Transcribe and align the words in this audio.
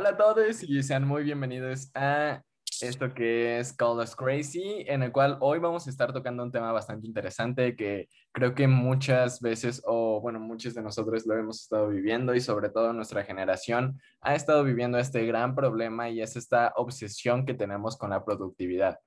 Hola 0.00 0.10
a 0.12 0.16
todos 0.16 0.62
y 0.62 0.82
sean 0.82 1.06
muy 1.06 1.24
bienvenidos 1.24 1.90
a 1.94 2.42
esto 2.80 3.12
que 3.12 3.58
es 3.58 3.74
Call 3.74 3.98
Us 3.98 4.16
Crazy, 4.16 4.82
en 4.88 5.02
el 5.02 5.12
cual 5.12 5.36
hoy 5.42 5.58
vamos 5.58 5.86
a 5.86 5.90
estar 5.90 6.10
tocando 6.14 6.42
un 6.42 6.50
tema 6.50 6.72
bastante 6.72 7.06
interesante 7.06 7.76
que 7.76 8.08
creo 8.32 8.54
que 8.54 8.66
muchas 8.66 9.42
veces, 9.42 9.82
o 9.84 10.18
bueno, 10.22 10.40
muchos 10.40 10.72
de 10.72 10.80
nosotros 10.80 11.26
lo 11.26 11.36
hemos 11.36 11.64
estado 11.64 11.90
viviendo 11.90 12.34
y 12.34 12.40
sobre 12.40 12.70
todo 12.70 12.94
nuestra 12.94 13.24
generación 13.24 14.00
ha 14.22 14.34
estado 14.34 14.64
viviendo 14.64 14.96
este 14.96 15.26
gran 15.26 15.54
problema 15.54 16.08
y 16.08 16.22
es 16.22 16.34
esta 16.34 16.72
obsesión 16.76 17.44
que 17.44 17.52
tenemos 17.52 17.98
con 17.98 18.08
la 18.08 18.24
productividad. 18.24 18.98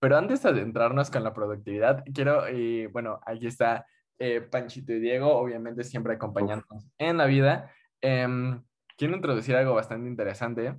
Pero 0.00 0.16
antes 0.16 0.42
de 0.42 0.48
adentrarnos 0.48 1.08
con 1.08 1.22
la 1.22 1.32
productividad, 1.32 2.02
quiero, 2.12 2.50
y 2.50 2.86
bueno, 2.86 3.20
aquí 3.26 3.46
está 3.46 3.86
eh, 4.18 4.40
Panchito 4.40 4.92
y 4.92 4.98
Diego, 4.98 5.36
obviamente 5.36 5.84
siempre 5.84 6.14
acompañándonos 6.14 6.84
en 6.98 7.16
la 7.18 7.26
vida. 7.26 7.70
Em, 8.00 8.60
quiero 9.02 9.16
introducir 9.16 9.56
algo 9.56 9.74
bastante 9.74 10.08
interesante, 10.08 10.76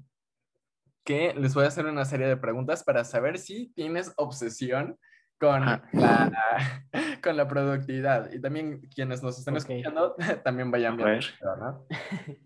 que 1.03 1.33
les 1.33 1.53
voy 1.53 1.65
a 1.65 1.67
hacer 1.67 1.85
una 1.87 2.05
serie 2.05 2.25
de 2.25 2.37
preguntas 2.37 2.81
para 2.81 3.03
saber 3.03 3.37
si 3.37 3.73
tienes 3.73 4.13
obsesión 4.15 4.97
con, 5.37 5.65
la, 5.65 5.83
con 7.21 7.35
la 7.35 7.45
productividad. 7.49 8.31
Y 8.31 8.39
también 8.39 8.79
quienes 8.95 9.21
nos 9.21 9.37
estén 9.37 9.57
escuchando, 9.57 10.15
también 10.45 10.71
vayan 10.71 11.01
a 11.01 11.03
ver. 11.03 11.25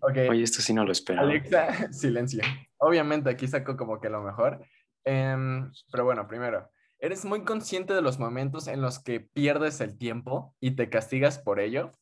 Oye, 0.00 0.42
esto 0.42 0.62
sí 0.62 0.74
no 0.74 0.84
lo 0.84 0.90
espero. 0.90 1.20
Alexa, 1.20 1.92
silencio. 1.92 2.42
Obviamente 2.78 3.30
aquí 3.30 3.46
saco 3.46 3.76
como 3.76 4.00
que 4.00 4.08
lo 4.08 4.20
mejor. 4.20 4.60
Em, 5.04 5.70
pero 5.92 6.04
bueno, 6.04 6.26
primero, 6.26 6.68
¿eres 6.98 7.24
muy 7.24 7.44
consciente 7.44 7.94
de 7.94 8.02
los 8.02 8.18
momentos 8.18 8.66
en 8.66 8.82
los 8.82 8.98
que 8.98 9.20
pierdes 9.20 9.80
el 9.80 9.96
tiempo 9.96 10.56
y 10.58 10.72
te 10.72 10.90
castigas 10.90 11.38
por 11.38 11.60
ello? 11.60 11.92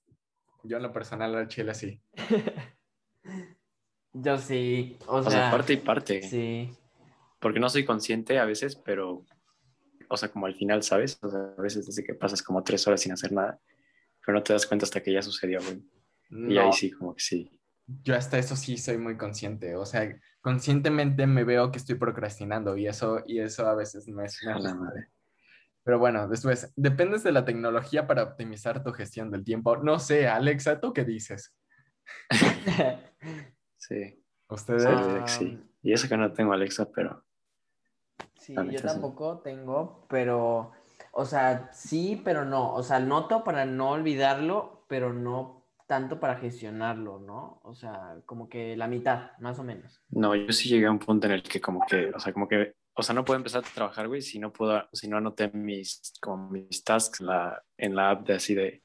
Yo 0.62 0.78
en 0.78 0.82
lo 0.82 0.94
personal 0.94 1.34
al 1.34 1.48
chile 1.48 1.74
sí. 1.74 2.00
Yo 4.22 4.38
sí. 4.38 4.96
O, 5.06 5.22
sea, 5.22 5.50
parte 5.50 5.74
y 5.74 5.76
parte. 5.76 6.22
Sí. 6.22 6.70
Porque 7.38 7.60
no 7.60 7.68
soy 7.68 7.84
consciente 7.84 8.38
a 8.38 8.46
veces, 8.46 8.76
pero, 8.76 9.24
o 10.08 10.16
sea, 10.16 10.30
como 10.30 10.46
al 10.46 10.54
final, 10.54 10.82
¿sabes? 10.82 11.18
O 11.22 11.28
sea, 11.28 11.54
a 11.56 11.60
veces 11.60 11.86
desde 11.86 12.02
que 12.02 12.14
pasas 12.14 12.42
como 12.42 12.62
tres 12.62 12.86
horas 12.86 13.02
sin 13.02 13.12
hacer 13.12 13.32
nada, 13.32 13.60
pero 14.24 14.38
no 14.38 14.42
te 14.42 14.54
das 14.54 14.66
cuenta 14.66 14.84
hasta 14.84 15.02
que 15.02 15.12
ya 15.12 15.20
sucedió, 15.20 15.60
güey. 15.60 16.50
Y 16.50 16.56
ahí 16.58 16.72
sí, 16.72 16.90
como 16.90 17.14
que 17.14 17.22
sí. 17.22 17.60
Yo 17.86 18.16
hasta 18.16 18.38
eso 18.38 18.56
sí 18.56 18.78
soy 18.78 18.96
muy 18.96 19.16
consciente. 19.16 19.76
O 19.76 19.84
sea, 19.84 20.18
conscientemente 20.40 21.26
me 21.26 21.44
veo 21.44 21.70
que 21.70 21.78
estoy 21.78 21.96
procrastinando 21.96 22.76
y 22.76 22.86
eso, 22.86 23.22
y 23.26 23.40
eso 23.40 23.66
a 23.66 23.74
veces 23.74 24.08
me 24.08 24.24
es 24.24 24.42
la 24.42 24.74
madre. 24.74 25.10
Pero 25.84 25.98
bueno, 25.98 26.26
después, 26.26 26.72
¿dependes 26.74 27.22
de 27.22 27.32
la 27.32 27.44
tecnología 27.44 28.08
para 28.08 28.24
optimizar 28.24 28.82
tu 28.82 28.92
gestión 28.92 29.30
del 29.30 29.44
tiempo? 29.44 29.76
No 29.76 30.00
sé, 30.00 30.26
Alexa, 30.26 30.80
¿tú 30.80 30.92
qué 30.92 31.04
dices? 31.04 31.54
Sí. 33.86 34.22
¿Ustedes? 34.48 34.86
Sí, 35.26 35.60
Y 35.82 35.92
eso 35.92 36.08
que 36.08 36.16
no 36.16 36.32
tengo 36.32 36.52
Alexa, 36.52 36.90
pero... 36.92 37.24
Sí, 38.34 38.54
yo 38.54 38.80
tampoco 38.80 39.38
tengo, 39.38 40.06
pero... 40.08 40.72
O 41.12 41.24
sea, 41.24 41.70
sí, 41.72 42.20
pero 42.24 42.44
no. 42.44 42.74
O 42.74 42.82
sea, 42.82 43.00
noto 43.00 43.42
para 43.42 43.64
no 43.64 43.90
olvidarlo, 43.90 44.84
pero 44.88 45.12
no 45.12 45.66
tanto 45.86 46.20
para 46.20 46.36
gestionarlo, 46.36 47.20
¿no? 47.20 47.60
O 47.62 47.74
sea, 47.74 48.16
como 48.26 48.48
que 48.48 48.76
la 48.76 48.88
mitad, 48.88 49.30
más 49.38 49.58
o 49.58 49.64
menos. 49.64 50.02
No, 50.10 50.34
yo 50.34 50.52
sí 50.52 50.68
llegué 50.68 50.86
a 50.86 50.90
un 50.90 50.98
punto 50.98 51.26
en 51.26 51.32
el 51.32 51.42
que 51.42 51.60
como 51.60 51.86
que, 51.86 52.10
o 52.10 52.18
sea, 52.18 52.32
como 52.32 52.48
que, 52.48 52.74
o 52.94 53.02
sea, 53.02 53.14
no 53.14 53.24
puedo 53.24 53.38
empezar 53.38 53.64
a 53.64 53.74
trabajar, 53.74 54.08
güey, 54.08 54.20
si 54.20 54.38
no 54.38 54.52
puedo, 54.52 54.86
si 54.92 55.08
no 55.08 55.16
anoté 55.16 55.48
mis, 55.52 56.12
como 56.20 56.50
mis 56.50 56.84
tasks 56.84 57.20
la, 57.20 57.62
en 57.78 57.94
la 57.94 58.10
app 58.10 58.26
de 58.26 58.34
así 58.34 58.54
de, 58.54 58.82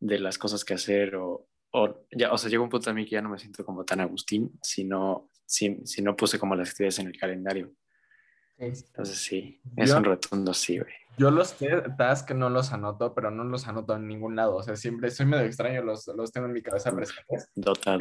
de 0.00 0.18
las 0.18 0.36
cosas 0.36 0.64
que 0.64 0.74
hacer 0.74 1.16
o, 1.16 1.46
o, 1.72 2.06
ya, 2.10 2.32
o 2.32 2.38
sea, 2.38 2.50
llegó 2.50 2.64
un 2.64 2.70
punto 2.70 2.90
a 2.90 2.94
mí 2.94 3.04
que 3.04 3.12
ya 3.12 3.22
no 3.22 3.30
me 3.30 3.38
siento 3.38 3.64
como 3.64 3.84
tan 3.84 4.00
Agustín, 4.00 4.58
si 4.62 4.84
no, 4.84 5.30
si, 5.46 5.80
si 5.84 6.02
no 6.02 6.14
puse 6.14 6.38
como 6.38 6.54
las 6.54 6.70
actividades 6.70 6.98
en 6.98 7.08
el 7.08 7.18
calendario. 7.18 7.72
Entonces 8.58 9.18
sí, 9.18 9.60
es 9.76 9.90
un 9.92 10.04
rotundo 10.04 10.54
sí, 10.54 10.78
güey. 10.78 10.92
Yo 11.18 11.30
los 11.30 11.56
tasks 11.98 12.34
no 12.34 12.48
los 12.48 12.72
anoto, 12.72 13.12
pero 13.12 13.30
no 13.30 13.44
los 13.44 13.68
anoto 13.68 13.94
en 13.96 14.06
ningún 14.06 14.34
lado. 14.34 14.56
O 14.56 14.62
sea, 14.62 14.76
siempre 14.76 15.10
soy 15.10 15.26
medio 15.26 15.44
extraño, 15.44 15.82
los, 15.82 16.06
los 16.08 16.32
tengo 16.32 16.46
en 16.46 16.54
mi 16.54 16.62
cabeza 16.62 16.90
presentes. 16.90 17.50
Dotado. 17.54 18.00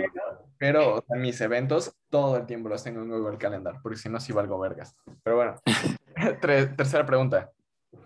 Pero, 0.58 1.04
mis 1.10 1.42
eventos 1.42 1.94
todo 2.10 2.38
el 2.38 2.46
tiempo 2.46 2.70
los 2.70 2.84
tengo 2.84 3.02
en 3.02 3.10
Google 3.10 3.38
Calendar, 3.38 3.80
porque 3.82 3.98
si 3.98 4.08
no, 4.08 4.20
sí 4.20 4.32
valgo 4.32 4.60
vergas. 4.60 4.96
Pero 5.24 5.36
bueno, 5.36 5.56
tercera 6.78 7.06
pregunta. 7.06 7.52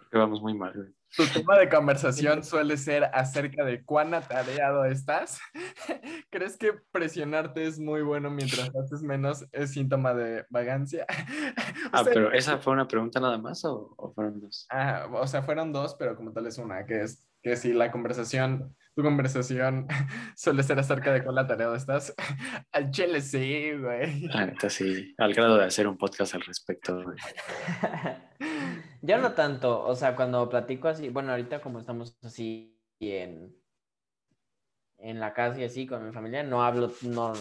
Que 0.10 0.18
vamos 0.18 0.42
muy 0.42 0.56
mal, 0.56 0.74
güey. 0.74 0.96
Tu 1.16 1.26
tema 1.28 1.58
de 1.58 1.70
conversación 1.70 2.44
suele 2.44 2.76
ser 2.76 3.06
acerca 3.14 3.64
de 3.64 3.84
cuán 3.84 4.14
atareado 4.14 4.84
estás. 4.84 5.40
¿Crees 6.30 6.58
que 6.58 6.74
presionarte 6.92 7.66
es 7.66 7.80
muy 7.80 8.02
bueno 8.02 8.30
mientras 8.30 8.70
haces 8.76 9.02
menos 9.02 9.46
es 9.54 9.72
síntoma 9.72 10.14
de 10.14 10.46
vagancia? 10.50 11.06
ah, 11.94 12.04
pero 12.04 12.34
¿esa 12.34 12.58
fue 12.58 12.74
una 12.74 12.88
pregunta 12.88 13.20
nada 13.22 13.38
más 13.38 13.64
o, 13.64 13.96
fueron 14.14 14.42
dos? 14.42 14.68
Ah, 14.70 15.08
o 15.12 15.26
sea, 15.26 15.42
fueron 15.42 15.72
dos, 15.72 15.96
pero 15.96 16.16
como 16.18 16.34
tal 16.34 16.48
es 16.48 16.58
una, 16.58 16.86
que 16.86 17.02
es 17.04 17.26
que 17.42 17.56
si 17.56 17.74
la 17.74 17.92
conversación, 17.92 18.76
tu 18.96 19.04
conversación 19.04 19.88
suele 20.36 20.64
ser 20.64 20.80
acerca 20.80 21.14
de 21.14 21.24
cuán 21.24 21.38
atareado 21.38 21.76
estás. 21.76 22.14
Al 22.72 22.92
chile 22.92 23.22
sí, 23.22 23.72
güey. 23.74 24.28
Ah, 24.34 24.48
neta 24.48 24.70
sí, 24.70 25.14
al 25.18 25.34
grado 25.34 25.58
de 25.58 25.66
hacer 25.66 25.88
un 25.88 25.98
podcast 25.98 26.36
al 26.36 26.42
respecto, 26.42 27.04
güey. 27.04 27.18
Yo 29.06 29.20
no 29.20 29.34
tanto, 29.34 29.84
o 29.84 29.96
sea, 29.96 30.16
cuando 30.16 30.50
platico 30.50 30.88
así, 30.88 31.10
bueno, 31.10 31.32
ahorita 31.32 31.62
como 31.62 31.80
estamos 31.80 32.18
así 32.24 32.82
en, 33.00 33.56
en 34.98 35.20
la 35.20 35.34
casa 35.34 35.60
y 35.60 35.64
así 35.66 35.86
con 35.86 36.06
mi 36.06 36.12
familia, 36.12 36.42
no 36.42 36.64
hablo, 36.64 36.92
no, 37.04 37.34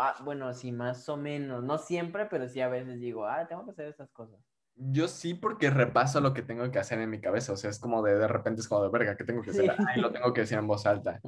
ah, 0.00 0.16
bueno, 0.24 0.48
así 0.48 0.72
más 0.72 1.06
o 1.10 1.18
menos, 1.18 1.62
no 1.62 1.76
siempre, 1.76 2.26
pero 2.26 2.48
sí 2.48 2.62
a 2.62 2.68
veces 2.68 2.98
digo, 2.98 3.26
ah, 3.26 3.46
tengo 3.46 3.64
que 3.66 3.72
hacer 3.72 3.88
estas 3.88 4.10
cosas. 4.10 4.40
Yo 4.74 5.06
sí 5.08 5.34
porque 5.34 5.68
repaso 5.68 6.20
lo 6.22 6.32
que 6.32 6.40
tengo 6.40 6.70
que 6.70 6.78
hacer 6.78 6.98
en 7.00 7.10
mi 7.10 7.20
cabeza, 7.20 7.52
o 7.52 7.56
sea, 7.56 7.68
es 7.68 7.78
como 7.78 8.02
de, 8.02 8.16
de 8.16 8.28
repente 8.28 8.62
es 8.62 8.68
como 8.68 8.82
de 8.82 8.88
verga, 8.88 9.16
¿qué 9.16 9.24
tengo 9.24 9.42
que 9.42 9.50
hacer? 9.50 9.76
Ay, 9.86 10.00
lo 10.00 10.10
tengo 10.10 10.32
que 10.32 10.40
decir 10.40 10.56
en 10.56 10.66
voz 10.66 10.86
alta. 10.86 11.20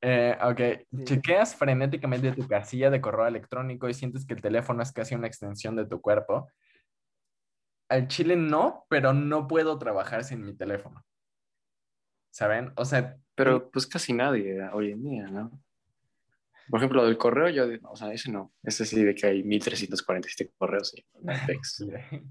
Eh, 0.00 0.36
ok, 0.42 1.04
chequeas 1.04 1.54
frenéticamente 1.54 2.32
tu 2.32 2.48
casilla 2.48 2.90
de 2.90 3.00
correo 3.00 3.28
electrónico 3.28 3.88
y 3.88 3.94
sientes 3.94 4.26
que 4.26 4.34
el 4.34 4.42
teléfono 4.42 4.82
es 4.82 4.90
casi 4.90 5.14
una 5.14 5.28
extensión 5.28 5.76
de 5.76 5.86
tu 5.86 6.00
cuerpo 6.00 6.48
al 7.88 8.08
chile 8.08 8.36
no, 8.36 8.86
pero 8.88 9.12
no 9.12 9.46
puedo 9.46 9.78
trabajar 9.78 10.24
sin 10.24 10.44
mi 10.44 10.54
teléfono. 10.54 11.04
¿Saben? 12.30 12.72
O 12.76 12.84
sea... 12.84 13.16
Pero 13.34 13.70
pues 13.70 13.86
casi 13.86 14.12
nadie 14.12 14.62
hoy 14.72 14.92
en 14.92 15.02
día, 15.02 15.26
¿no? 15.26 15.62
Por 16.68 16.80
ejemplo, 16.80 17.02
lo 17.02 17.08
del 17.08 17.18
correo, 17.18 17.48
yo, 17.50 17.66
o 17.90 17.96
sea, 17.96 18.12
ese 18.12 18.30
no. 18.30 18.52
Ese 18.62 18.86
sí 18.86 19.02
de 19.04 19.14
que 19.14 19.26
hay 19.26 19.42
1347 19.42 20.54
correos 20.56 20.94
y 20.96 21.04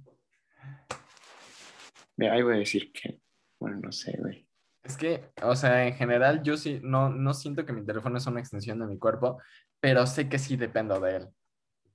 Mira, 2.15 2.33
ahí 2.33 2.41
voy 2.43 2.55
a 2.55 2.59
decir 2.59 2.91
que, 2.91 3.19
bueno, 3.59 3.79
no 3.81 3.91
sé, 3.91 4.15
güey. 4.19 4.47
Es 4.83 4.97
que, 4.97 5.31
o 5.41 5.55
sea, 5.55 5.87
en 5.87 5.95
general 5.95 6.43
yo 6.43 6.57
sí, 6.57 6.79
no, 6.83 7.09
no 7.09 7.33
siento 7.33 7.65
que 7.65 7.73
mi 7.73 7.85
teléfono 7.85 8.17
es 8.17 8.27
una 8.27 8.39
extensión 8.39 8.79
de 8.79 8.85
mi 8.85 8.97
cuerpo, 8.97 9.41
pero 9.79 10.05
sé 10.05 10.27
que 10.29 10.37
sí 10.39 10.57
dependo 10.57 10.99
de 10.99 11.15
él. 11.17 11.29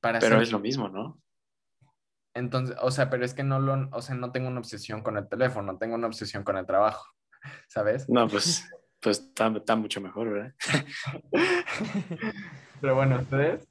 Para 0.01 0.19
pero 0.21 0.41
es 0.41 0.51
lo 0.51 0.59
mismo, 0.59 0.89
¿no? 0.89 1.21
Entonces, 2.39 2.77
o 2.81 2.91
sea, 2.91 3.11
pero 3.11 3.25
es 3.25 3.35
que 3.35 3.43
no 3.43 3.59
lo, 3.59 3.89
o 3.91 4.01
sea, 4.01 4.15
no 4.15 4.33
tengo 4.33 4.49
una 4.49 4.61
obsesión 4.61 5.03
con 5.03 5.17
el 5.17 5.29
teléfono, 5.29 5.77
tengo 5.77 5.97
una 5.97 6.07
obsesión 6.07 6.45
con 6.45 6.57
el 6.57 6.67
trabajo, 6.67 7.05
¿sabes? 7.69 8.09
No, 8.09 8.29
pues, 8.29 8.65
pues 9.01 9.19
está, 9.19 9.77
mucho 9.77 10.01
mejor, 10.01 10.31
¿verdad? 10.31 10.55
pero 12.81 12.95
bueno, 12.95 13.19
¿ustedes? 13.21 13.69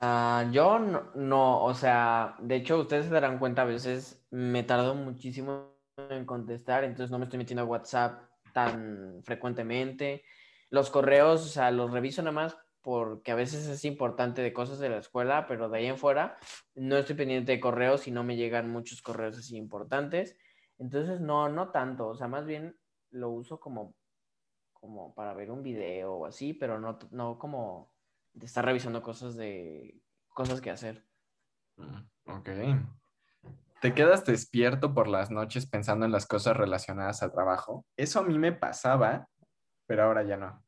Ah, 0.00 0.46
yo 0.52 0.78
no, 0.78 1.10
no, 1.14 1.64
o 1.64 1.74
sea, 1.74 2.36
de 2.40 2.56
hecho, 2.56 2.80
ustedes 2.80 3.06
se 3.06 3.12
darán 3.12 3.38
cuenta, 3.38 3.62
a 3.62 3.66
veces 3.66 4.22
me 4.30 4.62
tardo 4.62 4.94
muchísimo 4.94 5.72
en 6.10 6.26
contestar, 6.26 6.84
entonces 6.84 7.10
no 7.10 7.18
me 7.18 7.24
estoy 7.24 7.38
metiendo 7.38 7.62
a 7.62 7.66
WhatsApp 7.66 8.24
tan 8.52 9.22
frecuentemente. 9.24 10.24
Los 10.70 10.90
correos, 10.90 11.44
o 11.44 11.48
sea, 11.48 11.70
los 11.70 11.92
reviso 11.92 12.22
nada 12.22 12.32
más 12.32 12.56
porque 12.82 13.32
a 13.32 13.36
veces 13.36 13.66
es 13.66 13.84
importante 13.84 14.42
de 14.42 14.52
cosas 14.52 14.78
de 14.78 14.90
la 14.90 14.98
escuela, 14.98 15.46
pero 15.46 15.68
de 15.68 15.78
ahí 15.78 15.86
en 15.86 15.98
fuera 15.98 16.36
no 16.74 16.96
estoy 16.96 17.16
pendiente 17.16 17.52
de 17.52 17.60
correos 17.60 18.08
y 18.08 18.10
no 18.10 18.24
me 18.24 18.36
llegan 18.36 18.70
muchos 18.70 19.02
correos 19.02 19.38
así 19.38 19.56
importantes. 19.56 20.36
Entonces, 20.78 21.20
no, 21.20 21.48
no 21.48 21.70
tanto, 21.70 22.08
o 22.08 22.14
sea, 22.16 22.28
más 22.28 22.44
bien 22.44 22.76
lo 23.10 23.30
uso 23.30 23.60
como, 23.60 23.94
como 24.72 25.14
para 25.14 25.34
ver 25.34 25.50
un 25.50 25.62
video 25.62 26.14
o 26.14 26.26
así, 26.26 26.54
pero 26.54 26.80
no, 26.80 26.98
no 27.10 27.38
como 27.38 27.92
de 28.32 28.46
estar 28.46 28.64
revisando 28.64 29.02
cosas 29.02 29.36
de 29.36 30.02
cosas 30.28 30.60
que 30.60 30.70
hacer. 30.70 31.06
Mm, 31.76 32.30
ok. 32.30 32.48
¿Te 33.80 33.94
quedas 33.94 34.24
despierto 34.24 34.94
por 34.94 35.08
las 35.08 35.30
noches 35.30 35.66
pensando 35.66 36.06
en 36.06 36.12
las 36.12 36.26
cosas 36.26 36.56
relacionadas 36.56 37.22
al 37.22 37.32
trabajo? 37.32 37.84
Eso 37.96 38.20
a 38.20 38.22
mí 38.22 38.38
me 38.38 38.52
pasaba, 38.52 39.28
pero 39.86 40.04
ahora 40.04 40.22
ya 40.22 40.36
no. 40.36 40.64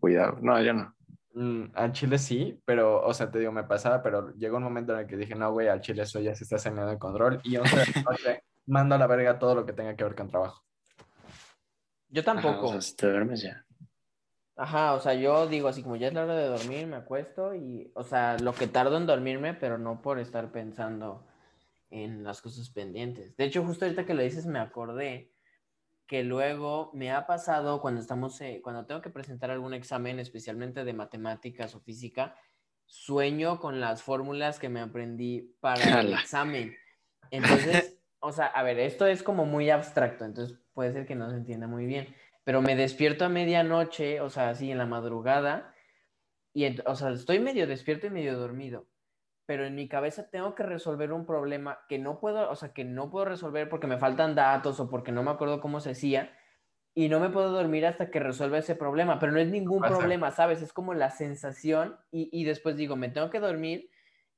cuidado. 0.00 0.38
No, 0.40 0.60
ya 0.62 0.72
no. 0.72 0.95
Mm, 1.36 1.72
al 1.74 1.92
chile 1.92 2.16
sí, 2.16 2.58
pero, 2.64 3.02
o 3.02 3.12
sea, 3.12 3.30
te 3.30 3.38
digo, 3.38 3.52
me 3.52 3.64
pasaba, 3.64 4.02
pero 4.02 4.32
llegó 4.36 4.56
un 4.56 4.62
momento 4.62 4.94
en 4.94 5.00
el 5.00 5.06
que 5.06 5.18
dije, 5.18 5.34
no, 5.34 5.52
güey, 5.52 5.68
al 5.68 5.82
chile 5.82 6.04
eso 6.04 6.18
ya 6.18 6.34
se 6.34 6.44
está 6.44 6.56
saliendo 6.56 6.90
de 6.90 6.98
control 6.98 7.42
y 7.44 7.58
11 7.58 7.76
de 7.76 7.84
mando 8.66 8.94
a 8.94 8.98
la 8.98 9.06
verga 9.06 9.38
todo 9.38 9.54
lo 9.54 9.66
que 9.66 9.74
tenga 9.74 9.94
que 9.94 10.04
ver 10.04 10.14
con 10.14 10.28
trabajo. 10.28 10.64
Yo 12.08 12.24
tampoco. 12.24 12.78
te 12.96 13.10
duermes 13.10 13.42
ya. 13.42 13.66
Ajá, 14.56 14.94
o 14.94 15.00
sea, 15.00 15.12
yo 15.12 15.46
digo 15.46 15.68
así 15.68 15.82
como 15.82 15.96
ya 15.96 16.08
es 16.08 16.14
la 16.14 16.24
hora 16.24 16.36
de 16.36 16.48
dormir, 16.48 16.86
me 16.86 16.96
acuesto 16.96 17.54
y, 17.54 17.92
o 17.94 18.02
sea, 18.02 18.38
lo 18.38 18.54
que 18.54 18.66
tardo 18.66 18.96
en 18.96 19.04
dormirme, 19.04 19.52
pero 19.52 19.76
no 19.76 20.00
por 20.00 20.18
estar 20.18 20.50
pensando 20.50 21.22
en 21.90 22.24
las 22.24 22.40
cosas 22.40 22.70
pendientes. 22.70 23.36
De 23.36 23.44
hecho, 23.44 23.62
justo 23.62 23.84
ahorita 23.84 24.06
que 24.06 24.14
lo 24.14 24.22
dices 24.22 24.46
me 24.46 24.58
acordé 24.58 25.30
que 26.06 26.22
luego 26.22 26.90
me 26.94 27.10
ha 27.10 27.26
pasado 27.26 27.80
cuando 27.80 28.00
estamos, 28.00 28.40
eh, 28.40 28.60
cuando 28.62 28.86
tengo 28.86 29.02
que 29.02 29.10
presentar 29.10 29.50
algún 29.50 29.74
examen, 29.74 30.18
especialmente 30.18 30.84
de 30.84 30.92
matemáticas 30.92 31.74
o 31.74 31.80
física, 31.80 32.36
sueño 32.84 33.58
con 33.58 33.80
las 33.80 34.02
fórmulas 34.02 34.58
que 34.58 34.68
me 34.68 34.80
aprendí 34.80 35.56
para 35.60 36.00
el 36.00 36.12
examen. 36.12 36.76
Entonces, 37.30 37.98
o 38.20 38.32
sea, 38.32 38.46
a 38.46 38.62
ver, 38.62 38.78
esto 38.78 39.06
es 39.06 39.22
como 39.22 39.44
muy 39.44 39.70
abstracto, 39.70 40.24
entonces 40.24 40.58
puede 40.72 40.92
ser 40.92 41.06
que 41.06 41.16
no 41.16 41.28
se 41.28 41.36
entienda 41.36 41.66
muy 41.66 41.86
bien 41.86 42.14
pero 42.46 42.62
me 42.62 42.76
despierto 42.76 43.24
a 43.24 43.28
medianoche, 43.28 44.20
o 44.20 44.30
sea, 44.30 44.50
así 44.50 44.70
en 44.70 44.78
la 44.78 44.86
madrugada, 44.86 45.74
y, 46.54 46.80
o 46.82 46.94
sea, 46.94 47.10
estoy 47.10 47.40
medio 47.40 47.66
despierto 47.66 48.06
y 48.06 48.10
medio 48.10 48.38
dormido, 48.38 48.86
pero 49.46 49.64
en 49.64 49.74
mi 49.74 49.88
cabeza 49.88 50.28
tengo 50.28 50.54
que 50.54 50.64
resolver 50.64 51.12
un 51.12 51.24
problema 51.24 51.78
que 51.88 51.98
no 51.98 52.20
puedo, 52.20 52.50
o 52.50 52.56
sea, 52.56 52.72
que 52.72 52.84
no 52.84 53.10
puedo 53.10 53.24
resolver 53.24 53.68
porque 53.68 53.86
me 53.86 53.98
faltan 53.98 54.34
datos 54.34 54.80
o 54.80 54.90
porque 54.90 55.12
no 55.12 55.22
me 55.22 55.30
acuerdo 55.30 55.60
cómo 55.60 55.80
se 55.80 55.90
hacía, 55.90 56.36
y 56.94 57.08
no 57.08 57.20
me 57.20 57.28
puedo 57.28 57.50
dormir 57.50 57.86
hasta 57.86 58.10
que 58.10 58.20
resuelva 58.20 58.58
ese 58.58 58.74
problema, 58.74 59.18
pero 59.18 59.32
no 59.32 59.38
es 59.38 59.48
ningún 59.48 59.82
problema, 59.82 60.30
¿sabes? 60.30 60.62
Es 60.62 60.72
como 60.72 60.94
la 60.94 61.10
sensación, 61.10 61.96
y, 62.10 62.28
y 62.32 62.44
después 62.44 62.76
digo, 62.76 62.96
me 62.96 63.08
tengo 63.08 63.30
que 63.30 63.40
dormir 63.40 63.90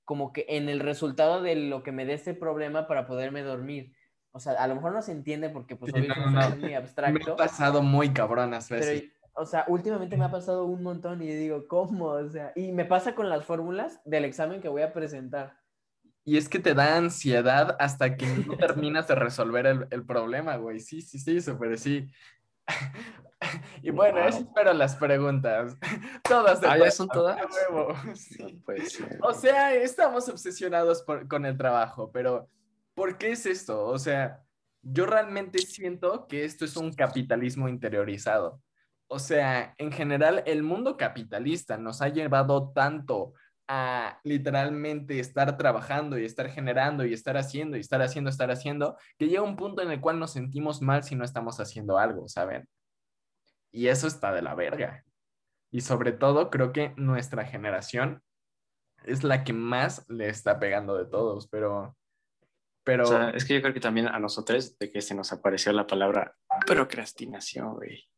como 0.05 0.32
que 0.32 0.46
en 0.49 0.69
el 0.69 0.81
resultado 0.81 1.43
de 1.43 1.55
lo 1.55 1.82
que 1.82 1.93
me 1.93 2.06
dé 2.06 2.14
ese 2.14 2.34
problema 2.34 2.87
para 2.87 3.06
poderme 3.06 3.43
dormir. 3.43 3.94
O 4.32 4.40
sea, 4.40 4.55
a 4.55 4.66
lo 4.66 4.75
mejor 4.75 4.93
no 4.93 5.02
se 5.02 5.12
entiende 5.12 5.50
porque 5.50 5.76
pues 5.76 5.93
sí, 5.94 6.00
es 6.00 6.56
muy 6.56 6.75
abstracto. 6.75 7.26
Me 7.26 7.32
ha 7.32 7.37
pasado 7.37 7.82
muy 7.82 8.12
cabronas 8.12 8.70
veces. 8.70 9.02
Pero, 9.02 9.18
o 9.38 9.46
sea, 9.46 9.64
últimamente 9.69 10.17
me 10.17 10.25
ha 10.25 10.31
pasado 10.31 10.64
un 10.64 10.82
montón 10.82 11.23
y 11.23 11.26
digo, 11.26 11.67
¿cómo? 11.69 12.06
O 12.06 12.29
sea, 12.29 12.52
y 12.56 12.73
me 12.73 12.85
pasa 12.85 13.14
con 13.14 13.29
las 13.29 13.44
fórmulas 13.44 14.00
del 14.05 14.25
examen 14.25 14.61
que 14.61 14.69
voy 14.69 14.82
a 14.82 14.93
presentar. 14.93 15.56
Y 16.25 16.37
es 16.37 16.49
que 16.49 16.58
te 16.58 16.75
da 16.75 16.96
ansiedad 16.96 17.76
hasta 17.79 18.17
que 18.17 18.26
no 18.26 18.56
terminas 18.56 19.08
de 19.08 19.14
resolver 19.14 19.67
el, 19.67 19.87
el 19.90 20.05
problema, 20.05 20.56
güey. 20.56 20.81
Sí, 20.81 21.00
sí, 21.00 21.19
sí, 21.19 21.40
súper 21.40 21.79
sí. 21.79 22.11
Y 23.82 23.90
bueno, 23.90 24.19
eso 24.19 24.40
espero 24.40 24.73
las 24.75 24.96
preguntas. 24.96 25.76
Todas 26.29 26.61
de 26.61 26.67
ah, 26.67 26.91
son 26.91 27.08
todas. 27.08 27.38
Sí. 28.14 28.61
O 29.23 29.32
sea, 29.32 29.73
estamos 29.75 30.29
obsesionados 30.29 31.02
por, 31.02 31.29
con 31.29 31.46
el 31.46 31.56
trabajo, 31.56 32.11
pero 32.12 32.49
¿Por 32.99 33.17
qué 33.17 33.31
es 33.31 33.46
esto? 33.46 33.87
O 33.87 33.96
sea, 33.96 34.43
yo 34.82 35.06
realmente 35.06 35.61
siento 35.61 36.26
que 36.26 36.44
esto 36.44 36.64
es 36.64 36.76
un 36.76 36.93
capitalismo 36.93 37.69
interiorizado. 37.69 38.61
O 39.08 39.19
sea, 39.19 39.75
en 39.78 39.90
general, 39.90 40.43
el 40.46 40.62
mundo 40.62 40.96
capitalista 40.96 41.78
nos 41.78 42.02
ha 42.02 42.08
llevado 42.08 42.72
tanto 42.72 43.32
a 43.66 44.20
literalmente 44.25 45.19
estar 45.20 45.56
trabajando 45.56 46.19
y 46.19 46.25
estar 46.25 46.49
generando 46.49 47.05
y 47.05 47.12
estar 47.12 47.37
haciendo 47.37 47.76
y 47.76 47.81
estar 47.81 48.00
haciendo, 48.00 48.31
estar 48.31 48.50
haciendo, 48.50 48.96
que 49.19 49.28
llega 49.28 49.43
un 49.43 49.56
punto 49.56 49.82
en 49.82 49.90
el 49.90 50.00
cual 50.00 50.19
nos 50.19 50.32
sentimos 50.32 50.81
mal 50.81 51.05
si 51.05 51.14
no 51.14 51.25
estamos 51.25 51.60
haciendo 51.60 51.99
algo, 51.99 52.28
¿saben? 52.28 52.66
Y 53.70 53.88
eso 53.88 54.06
está 54.06 54.32
de 54.32 54.43
la 54.43 54.55
verga. 54.55 55.05
Y 55.70 55.82
sobre 55.82 56.12
todo, 56.12 56.50
creo 56.50 56.72
que 56.72 56.94
nuestra 56.96 57.44
generación 57.44 58.22
es 59.05 59.22
la 59.22 59.44
que 59.44 59.52
más 59.52 60.08
le 60.08 60.28
está 60.28 60.58
pegando 60.58 60.96
de 60.96 61.05
todos, 61.05 61.49
pero 61.49 61.94
pero... 62.88 63.05
O 63.05 63.06
sea, 63.06 63.28
es 63.31 63.44
que 63.44 63.52
yo 63.52 63.60
creo 63.60 63.75
que 63.75 63.81
también 63.81 64.08
a 64.08 64.19
nosotros, 64.19 64.78
de 64.78 64.90
que 64.90 65.02
se 65.02 65.14
nos 65.14 65.31
apareció 65.31 65.70
la 65.75 65.87
palabra 65.87 66.34
procrastinación, 66.66 67.75
güey. 67.75 68.08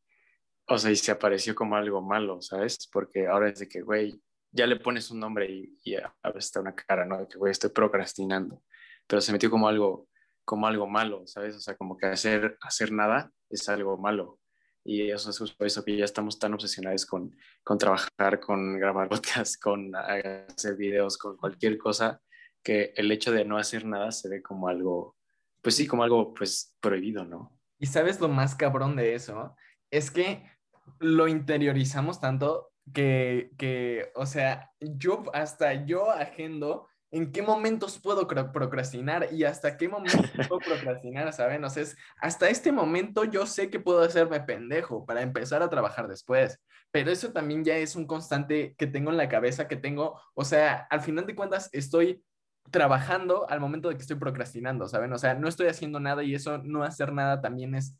O 0.72 0.78
sea, 0.78 0.92
y 0.92 0.96
se 0.96 1.10
apareció 1.10 1.52
como 1.52 1.74
algo 1.74 2.00
malo, 2.00 2.40
¿sabes? 2.40 2.88
Porque 2.92 3.26
ahora 3.26 3.48
es 3.48 3.58
de 3.58 3.68
que, 3.68 3.80
güey, 3.80 4.22
ya 4.52 4.68
le 4.68 4.76
pones 4.76 5.10
un 5.10 5.18
nombre 5.18 5.50
y, 5.50 5.76
y 5.82 5.96
está 6.36 6.60
una 6.60 6.76
cara, 6.76 7.04
¿no? 7.04 7.18
De 7.18 7.26
que, 7.26 7.38
güey, 7.38 7.50
estoy 7.50 7.70
procrastinando. 7.70 8.62
Pero 9.08 9.20
se 9.20 9.32
metió 9.32 9.50
como 9.50 9.66
algo, 9.66 10.08
como 10.44 10.68
algo 10.68 10.86
malo, 10.86 11.26
¿sabes? 11.26 11.56
O 11.56 11.60
sea, 11.60 11.76
como 11.76 11.96
que 11.96 12.06
hacer, 12.06 12.56
hacer 12.60 12.92
nada 12.92 13.32
es 13.48 13.68
algo 13.68 13.98
malo. 13.98 14.38
Y 14.84 15.10
eso 15.10 15.30
es 15.30 15.52
por 15.52 15.66
eso 15.66 15.84
que 15.84 15.96
ya 15.96 16.04
estamos 16.04 16.38
tan 16.38 16.54
obsesionados 16.54 17.04
con, 17.04 17.36
con 17.64 17.76
trabajar, 17.76 18.38
con 18.38 18.78
grabar 18.78 19.08
podcasts, 19.10 19.58
con 19.58 19.90
hacer 19.96 20.76
videos, 20.76 21.18
con 21.18 21.36
cualquier 21.36 21.78
cosa, 21.78 22.20
que 22.62 22.92
el 22.94 23.10
hecho 23.10 23.32
de 23.32 23.44
no 23.44 23.58
hacer 23.58 23.84
nada 23.84 24.12
se 24.12 24.28
ve 24.28 24.40
como 24.40 24.68
algo, 24.68 25.16
pues 25.62 25.74
sí, 25.74 25.88
como 25.88 26.04
algo 26.04 26.32
pues 26.32 26.76
prohibido, 26.80 27.24
¿no? 27.24 27.58
Y 27.80 27.86
sabes 27.86 28.20
lo 28.20 28.28
más 28.28 28.54
cabrón 28.54 28.94
de 28.94 29.14
eso, 29.14 29.56
es 29.90 30.12
que 30.12 30.59
lo 30.98 31.28
interiorizamos 31.28 32.20
tanto 32.20 32.72
que, 32.92 33.50
que, 33.56 34.10
o 34.14 34.26
sea, 34.26 34.72
yo 34.80 35.22
hasta 35.32 35.86
yo 35.86 36.10
agendo 36.10 36.88
en 37.12 37.32
qué 37.32 37.42
momentos 37.42 37.98
puedo 37.98 38.26
procrastinar 38.26 39.28
y 39.32 39.44
hasta 39.44 39.76
qué 39.76 39.88
momentos 39.88 40.30
puedo 40.48 40.60
procrastinar, 40.60 41.32
¿saben? 41.32 41.64
O 41.64 41.70
sea, 41.70 41.82
es, 41.82 41.96
hasta 42.20 42.48
este 42.48 42.72
momento 42.72 43.24
yo 43.24 43.46
sé 43.46 43.70
que 43.70 43.80
puedo 43.80 44.00
hacerme 44.02 44.40
pendejo 44.40 45.04
para 45.04 45.22
empezar 45.22 45.62
a 45.62 45.70
trabajar 45.70 46.08
después, 46.08 46.60
pero 46.90 47.10
eso 47.10 47.32
también 47.32 47.64
ya 47.64 47.76
es 47.76 47.96
un 47.96 48.06
constante 48.06 48.74
que 48.78 48.86
tengo 48.86 49.10
en 49.10 49.16
la 49.16 49.28
cabeza, 49.28 49.68
que 49.68 49.76
tengo, 49.76 50.20
o 50.34 50.44
sea, 50.44 50.86
al 50.90 51.00
final 51.00 51.26
de 51.26 51.34
cuentas 51.34 51.68
estoy 51.72 52.22
trabajando 52.70 53.48
al 53.50 53.60
momento 53.60 53.88
de 53.88 53.96
que 53.96 54.02
estoy 54.02 54.16
procrastinando, 54.16 54.86
¿saben? 54.86 55.12
O 55.12 55.18
sea, 55.18 55.34
no 55.34 55.48
estoy 55.48 55.66
haciendo 55.66 55.98
nada 55.98 56.22
y 56.22 56.34
eso 56.34 56.58
no 56.58 56.84
hacer 56.84 57.12
nada 57.12 57.40
también 57.40 57.74
es, 57.74 57.96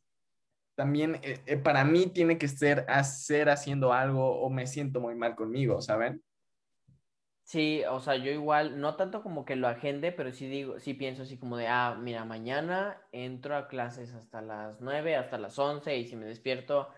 también 0.75 1.17
eh, 1.23 1.41
eh, 1.47 1.57
para 1.57 1.85
mí 1.85 2.07
tiene 2.07 2.39
que 2.39 2.49
ser 2.49 2.85
hacer 2.89 3.51
haciendo 3.51 3.93
algo 3.93 4.41
o 4.41 4.51
me 4.51 4.67
siento 4.67 5.01
muy 5.01 5.15
mal 5.15 5.35
conmigo, 5.35 5.81
¿saben? 5.81 6.23
Sí, 7.43 7.83
o 7.91 7.99
sea, 7.99 8.15
yo 8.15 8.31
igual, 8.31 8.81
no 8.81 8.95
tanto 8.95 9.23
como 9.23 9.45
que 9.45 9.57
lo 9.57 9.67
agende, 9.67 10.13
pero 10.13 10.31
sí 10.33 10.47
digo, 10.47 10.79
sí 10.79 10.95
pienso 10.95 11.23
así 11.23 11.37
como 11.37 11.57
de, 11.57 11.67
ah, 11.67 11.97
mira, 12.01 12.25
mañana 12.25 13.03
entro 13.11 13.57
a 13.57 13.67
clases 13.67 14.15
hasta 14.15 14.41
las 14.41 14.81
9, 14.81 15.17
hasta 15.17 15.37
las 15.37 15.59
11 15.59 15.97
y 15.97 16.07
si 16.07 16.15
me 16.15 16.27
despierto 16.27 16.89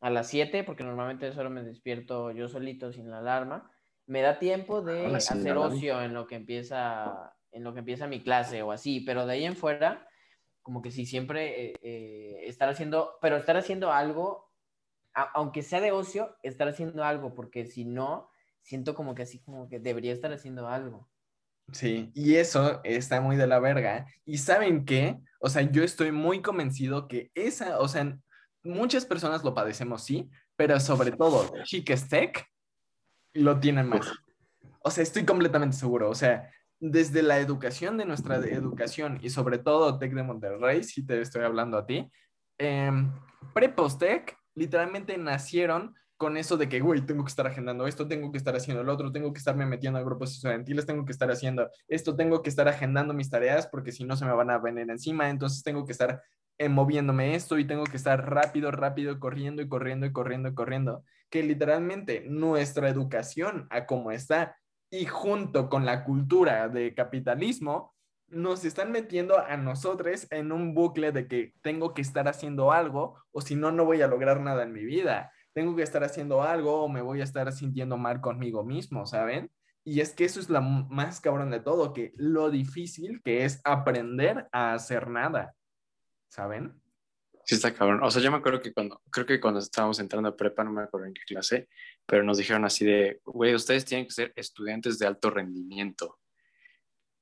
a 0.00 0.10
las 0.10 0.28
7, 0.28 0.64
porque 0.64 0.84
normalmente 0.84 1.32
solo 1.32 1.48
me 1.48 1.62
despierto 1.62 2.30
yo 2.30 2.48
solito 2.48 2.92
sin 2.92 3.10
la 3.10 3.20
alarma, 3.20 3.70
me 4.06 4.20
da 4.20 4.38
tiempo 4.38 4.82
de 4.82 5.06
hacer 5.06 5.56
ocio 5.56 6.02
en 6.02 6.12
lo 6.12 6.26
que 6.26 6.34
empieza 6.34 7.34
en 7.52 7.64
lo 7.64 7.72
que 7.72 7.80
empieza 7.80 8.06
mi 8.06 8.22
clase 8.22 8.62
o 8.62 8.72
así, 8.72 9.00
pero 9.00 9.26
de 9.26 9.34
ahí 9.34 9.44
en 9.44 9.56
fuera, 9.56 10.06
como 10.62 10.82
que 10.82 10.90
sí, 10.90 11.06
siempre 11.06 11.70
eh, 11.70 11.74
eh, 11.82 12.40
estar 12.46 12.68
haciendo, 12.68 13.18
pero 13.20 13.36
estar 13.36 13.56
haciendo 13.56 13.92
algo, 13.92 14.50
aunque 15.34 15.62
sea 15.62 15.80
de 15.80 15.92
ocio, 15.92 16.36
estar 16.42 16.68
haciendo 16.68 17.04
algo, 17.04 17.34
porque 17.34 17.66
si 17.66 17.84
no, 17.84 18.30
siento 18.62 18.94
como 18.94 19.14
que 19.14 19.22
así 19.22 19.40
como 19.40 19.68
que 19.68 19.80
debería 19.80 20.12
estar 20.12 20.32
haciendo 20.32 20.68
algo. 20.68 21.10
Sí, 21.72 22.10
y 22.14 22.36
eso 22.36 22.80
está 22.84 23.20
muy 23.20 23.36
de 23.36 23.46
la 23.46 23.58
verga. 23.58 24.06
¿Y 24.24 24.38
saben 24.38 24.84
qué? 24.84 25.18
O 25.40 25.48
sea, 25.48 25.62
yo 25.62 25.82
estoy 25.82 26.12
muy 26.12 26.42
convencido 26.42 27.08
que 27.08 27.30
esa, 27.34 27.78
o 27.78 27.88
sea, 27.88 28.18
muchas 28.62 29.06
personas 29.06 29.44
lo 29.44 29.54
padecemos, 29.54 30.04
sí, 30.04 30.30
pero 30.56 30.78
sobre 30.80 31.12
todo, 31.12 31.52
Chiques 31.64 32.08
Tech 32.08 32.46
lo 33.32 33.58
tienen 33.58 33.88
más. 33.88 34.06
O 34.80 34.90
sea, 34.90 35.02
estoy 35.02 35.24
completamente 35.24 35.76
seguro. 35.76 36.10
O 36.10 36.14
sea, 36.14 36.50
desde 36.82 37.22
la 37.22 37.38
educación 37.38 37.96
de 37.96 38.04
nuestra 38.04 38.38
educación 38.38 39.20
y 39.22 39.30
sobre 39.30 39.58
todo 39.58 39.98
Tech 39.98 40.12
de 40.12 40.24
Monterrey, 40.24 40.82
si 40.82 41.06
te 41.06 41.20
estoy 41.20 41.44
hablando 41.44 41.78
a 41.78 41.86
ti, 41.86 42.10
eh, 42.58 42.90
Pre-Post-Tech 43.54 44.36
literalmente 44.56 45.16
nacieron 45.16 45.94
con 46.16 46.36
eso 46.36 46.56
de 46.56 46.68
que, 46.68 46.80
güey, 46.80 47.00
tengo 47.00 47.22
que 47.22 47.28
estar 47.28 47.46
agendando 47.46 47.86
esto, 47.86 48.08
tengo 48.08 48.32
que 48.32 48.38
estar 48.38 48.56
haciendo 48.56 48.82
lo 48.82 48.92
otro, 48.92 49.12
tengo 49.12 49.32
que 49.32 49.38
estarme 49.38 49.64
metiendo 49.64 50.00
a 50.00 50.02
grupos 50.02 50.32
estudiantiles, 50.32 50.84
tengo 50.84 51.04
que 51.04 51.12
estar 51.12 51.30
haciendo 51.30 51.70
esto, 51.86 52.16
tengo 52.16 52.42
que 52.42 52.50
estar 52.50 52.66
agendando 52.66 53.14
mis 53.14 53.30
tareas 53.30 53.68
porque 53.68 53.92
si 53.92 54.02
no 54.02 54.16
se 54.16 54.24
me 54.24 54.32
van 54.32 54.50
a 54.50 54.58
venir 54.58 54.90
encima, 54.90 55.30
entonces 55.30 55.62
tengo 55.62 55.86
que 55.86 55.92
estar 55.92 56.20
eh, 56.58 56.68
moviéndome 56.68 57.36
esto 57.36 57.60
y 57.60 57.64
tengo 57.64 57.84
que 57.84 57.96
estar 57.96 58.28
rápido, 58.28 58.72
rápido, 58.72 59.20
corriendo 59.20 59.62
y 59.62 59.68
corriendo 59.68 60.04
y 60.06 60.12
corriendo 60.12 60.48
y 60.48 60.54
corriendo. 60.54 61.04
Que 61.30 61.44
literalmente 61.44 62.24
nuestra 62.28 62.88
educación 62.88 63.68
a 63.70 63.86
cómo 63.86 64.10
está 64.10 64.56
y 64.92 65.06
junto 65.06 65.70
con 65.70 65.86
la 65.86 66.04
cultura 66.04 66.68
de 66.68 66.94
capitalismo, 66.94 67.94
nos 68.28 68.62
están 68.66 68.92
metiendo 68.92 69.38
a 69.38 69.56
nosotros 69.56 70.26
en 70.30 70.52
un 70.52 70.74
bucle 70.74 71.12
de 71.12 71.26
que 71.26 71.54
tengo 71.62 71.94
que 71.94 72.02
estar 72.02 72.28
haciendo 72.28 72.72
algo 72.72 73.16
o 73.32 73.40
si 73.40 73.56
no, 73.56 73.72
no 73.72 73.86
voy 73.86 74.02
a 74.02 74.06
lograr 74.06 74.40
nada 74.40 74.62
en 74.64 74.72
mi 74.72 74.84
vida. 74.84 75.32
Tengo 75.54 75.74
que 75.74 75.82
estar 75.82 76.04
haciendo 76.04 76.42
algo 76.42 76.82
o 76.82 76.88
me 76.88 77.00
voy 77.00 77.22
a 77.22 77.24
estar 77.24 77.50
sintiendo 77.52 77.96
mal 77.96 78.20
conmigo 78.20 78.64
mismo, 78.64 79.06
¿saben? 79.06 79.50
Y 79.82 80.00
es 80.00 80.14
que 80.14 80.26
eso 80.26 80.40
es 80.40 80.50
la 80.50 80.60
más 80.60 81.22
cabrón 81.22 81.50
de 81.50 81.60
todo, 81.60 81.94
que 81.94 82.12
lo 82.16 82.50
difícil 82.50 83.22
que 83.24 83.46
es 83.46 83.62
aprender 83.64 84.46
a 84.52 84.74
hacer 84.74 85.08
nada. 85.08 85.54
¿saben? 86.32 86.81
Sí, 87.44 87.56
está 87.56 87.74
cabrón. 87.74 88.02
O 88.02 88.10
sea, 88.10 88.22
yo 88.22 88.30
me 88.30 88.36
acuerdo 88.36 88.60
que 88.60 88.72
cuando, 88.72 89.00
creo 89.10 89.26
que 89.26 89.40
cuando 89.40 89.60
estábamos 89.60 89.98
entrando 89.98 90.28
a 90.28 90.36
prepa, 90.36 90.62
no 90.62 90.72
me 90.72 90.82
acuerdo 90.82 91.06
en 91.06 91.14
qué 91.14 91.22
clase, 91.26 91.68
pero 92.06 92.22
nos 92.22 92.38
dijeron 92.38 92.64
así 92.64 92.84
de, 92.84 93.20
güey, 93.24 93.54
ustedes 93.54 93.84
tienen 93.84 94.06
que 94.06 94.12
ser 94.12 94.32
estudiantes 94.36 94.98
de 94.98 95.06
alto 95.06 95.30
rendimiento. 95.30 96.18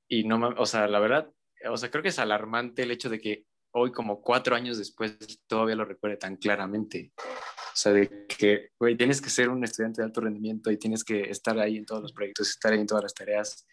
Y 0.07 0.23
no, 0.25 0.49
o 0.57 0.65
sea, 0.65 0.87
la 0.87 0.99
verdad, 0.99 1.31
o 1.69 1.77
sea, 1.77 1.89
creo 1.89 2.03
que 2.03 2.09
es 2.09 2.19
alarmante 2.19 2.83
el 2.83 2.91
hecho 2.91 3.09
de 3.09 3.19
que 3.19 3.45
hoy 3.71 3.91
como 3.91 4.21
cuatro 4.21 4.55
años 4.55 4.77
después 4.77 5.17
todavía 5.47 5.75
lo 5.75 5.85
recuerde 5.85 6.17
tan 6.17 6.35
claramente. 6.35 7.13
O 7.17 7.75
sea, 7.75 7.93
de 7.93 8.27
que, 8.27 8.71
güey, 8.77 8.97
tienes 8.97 9.21
que 9.21 9.29
ser 9.29 9.49
un 9.49 9.63
estudiante 9.63 10.01
de 10.01 10.05
alto 10.05 10.21
rendimiento 10.21 10.69
y 10.69 10.77
tienes 10.77 11.03
que 11.03 11.21
estar 11.29 11.57
ahí 11.57 11.77
en 11.77 11.85
todos 11.85 12.01
los 12.01 12.11
proyectos, 12.11 12.49
estar 12.49 12.73
ahí 12.73 12.79
en 12.79 12.87
todas 12.87 13.03
las 13.03 13.13
tareas 13.13 13.65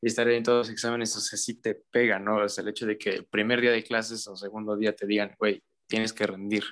y 0.00 0.06
estar 0.06 0.26
ahí 0.26 0.36
en 0.36 0.44
todos 0.44 0.66
los 0.66 0.70
exámenes, 0.70 1.14
o 1.16 1.20
sea, 1.20 1.36
sí 1.36 1.60
te 1.60 1.74
pega, 1.74 2.18
¿no? 2.18 2.36
O 2.36 2.48
sea, 2.48 2.62
el 2.62 2.68
hecho 2.68 2.86
de 2.86 2.96
que 2.96 3.10
el 3.10 3.26
primer 3.26 3.60
día 3.60 3.72
de 3.72 3.82
clases 3.82 4.26
o 4.28 4.36
segundo 4.36 4.76
día 4.76 4.94
te 4.94 5.06
digan, 5.06 5.34
güey, 5.38 5.62
tienes 5.92 6.14
que 6.14 6.26
rendir. 6.26 6.64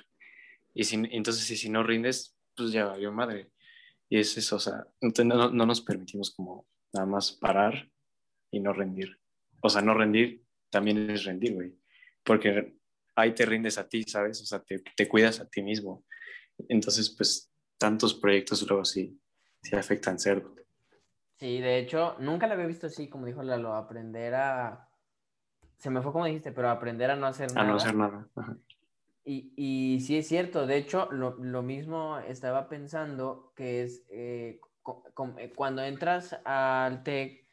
Y 0.73 0.83
si, 0.85 0.95
entonces, 1.11 1.45
si, 1.45 1.55
si 1.55 1.69
no 1.69 1.83
rindes, 1.83 2.35
pues 2.55 2.71
ya 2.71 2.85
valió 2.85 3.11
madre. 3.11 3.51
Y 4.09 4.17
es 4.17 4.35
eso, 4.35 4.55
o 4.55 4.59
sea, 4.59 4.87
no, 4.99 5.51
no 5.51 5.65
nos 5.67 5.81
permitimos 5.81 6.31
como 6.31 6.65
nada 6.91 7.05
más 7.05 7.31
parar 7.31 7.87
y 8.49 8.59
no 8.59 8.73
rendir. 8.73 9.19
O 9.61 9.69
sea, 9.69 9.83
no 9.83 9.93
rendir 9.93 10.43
también 10.71 11.07
es 11.11 11.23
rendir, 11.23 11.53
güey. 11.53 11.75
Porque 12.23 12.75
ahí 13.15 13.35
te 13.35 13.45
rindes 13.45 13.77
a 13.77 13.87
ti, 13.87 14.01
¿sabes? 14.07 14.41
O 14.41 14.45
sea, 14.47 14.63
te, 14.63 14.79
te 14.79 15.07
cuidas 15.07 15.39
a 15.39 15.47
ti 15.47 15.61
mismo. 15.61 16.03
Entonces, 16.67 17.11
pues, 17.15 17.51
tantos 17.77 18.15
proyectos 18.15 18.67
luego 18.67 18.83
sí, 18.83 19.21
sí 19.61 19.75
afectan 19.75 20.17
ser. 20.17 20.43
Sí, 21.35 21.61
de 21.61 21.77
hecho, 21.77 22.15
nunca 22.17 22.47
lo 22.47 22.53
había 22.53 22.65
visto 22.65 22.87
así, 22.87 23.07
como 23.07 23.27
dijo 23.27 23.43
Lalo, 23.43 23.75
aprender 23.75 24.33
a... 24.33 24.89
Se 25.77 25.91
me 25.91 26.01
fue 26.01 26.11
como 26.11 26.25
dijiste, 26.25 26.51
pero 26.51 26.71
aprender 26.71 27.11
a 27.11 27.15
no 27.15 27.27
hacer 27.27 27.53
nada. 27.53 27.67
A 27.67 27.69
no 27.69 27.75
hacer 27.75 27.95
nada. 27.95 28.27
Y, 29.23 29.53
y, 29.55 29.99
sí 30.01 30.17
es 30.17 30.27
cierto, 30.27 30.65
de 30.65 30.77
hecho, 30.77 31.07
lo, 31.11 31.61
mismo 31.61 32.17
estaba 32.19 32.67
pensando 32.67 33.53
que 33.55 33.83
es 33.83 34.03
eh, 34.09 34.59
eh, 35.37 35.53
cuando 35.55 35.83
entras 35.83 36.39
al 36.43 37.03
TEC, 37.03 37.45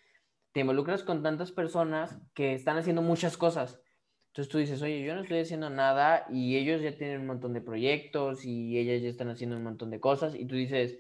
te 0.53 0.61
involucras 0.61 1.03
con 1.03 1.23
tantas 1.23 1.53
personas 1.53 2.19
que 2.35 2.55
están 2.55 2.79
haciendo 2.79 3.03
muchas 3.03 3.37
cosas. 3.37 3.81
Entonces 4.29 4.51
tú 4.51 4.59
dices, 4.59 4.83
oye, 4.83 5.03
yo 5.03 5.15
no 5.15 5.23
estoy 5.23 5.41
haciendo 5.41 5.69
nada 5.69 6.27
y 6.31 6.57
ellos 6.57 6.81
ya 6.81 6.97
tienen 6.97 7.21
un 7.21 7.27
montón 7.27 7.53
de 7.53 7.61
proyectos 7.61 8.45
y 8.45 8.79
ellas 8.79 9.03
ya 9.03 9.09
están 9.09 9.29
haciendo 9.31 9.57
un 9.57 9.65
montón 9.65 9.91
de 9.91 10.01
cosas 10.01 10.35
y 10.35 10.47
tú 10.47 10.55
dices, 10.55 10.99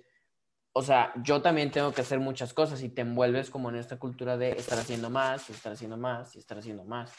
o 0.72 0.82
sea, 0.82 1.12
yo 1.22 1.40
también 1.40 1.70
tengo 1.70 1.92
que 1.92 2.02
hacer 2.02 2.20
muchas 2.20 2.52
cosas 2.52 2.82
y 2.82 2.88
te 2.88 3.02
envuelves 3.02 3.50
como 3.50 3.70
en 3.70 3.76
esta 3.76 3.98
cultura 3.98 4.36
de 4.36 4.52
estar 4.52 4.78
haciendo 4.78 5.08
más, 5.08 5.48
estar 5.50 5.72
haciendo 5.72 5.96
más 5.96 6.36
y 6.36 6.40
estar 6.40 6.58
haciendo 6.58 6.84
más. 6.84 7.12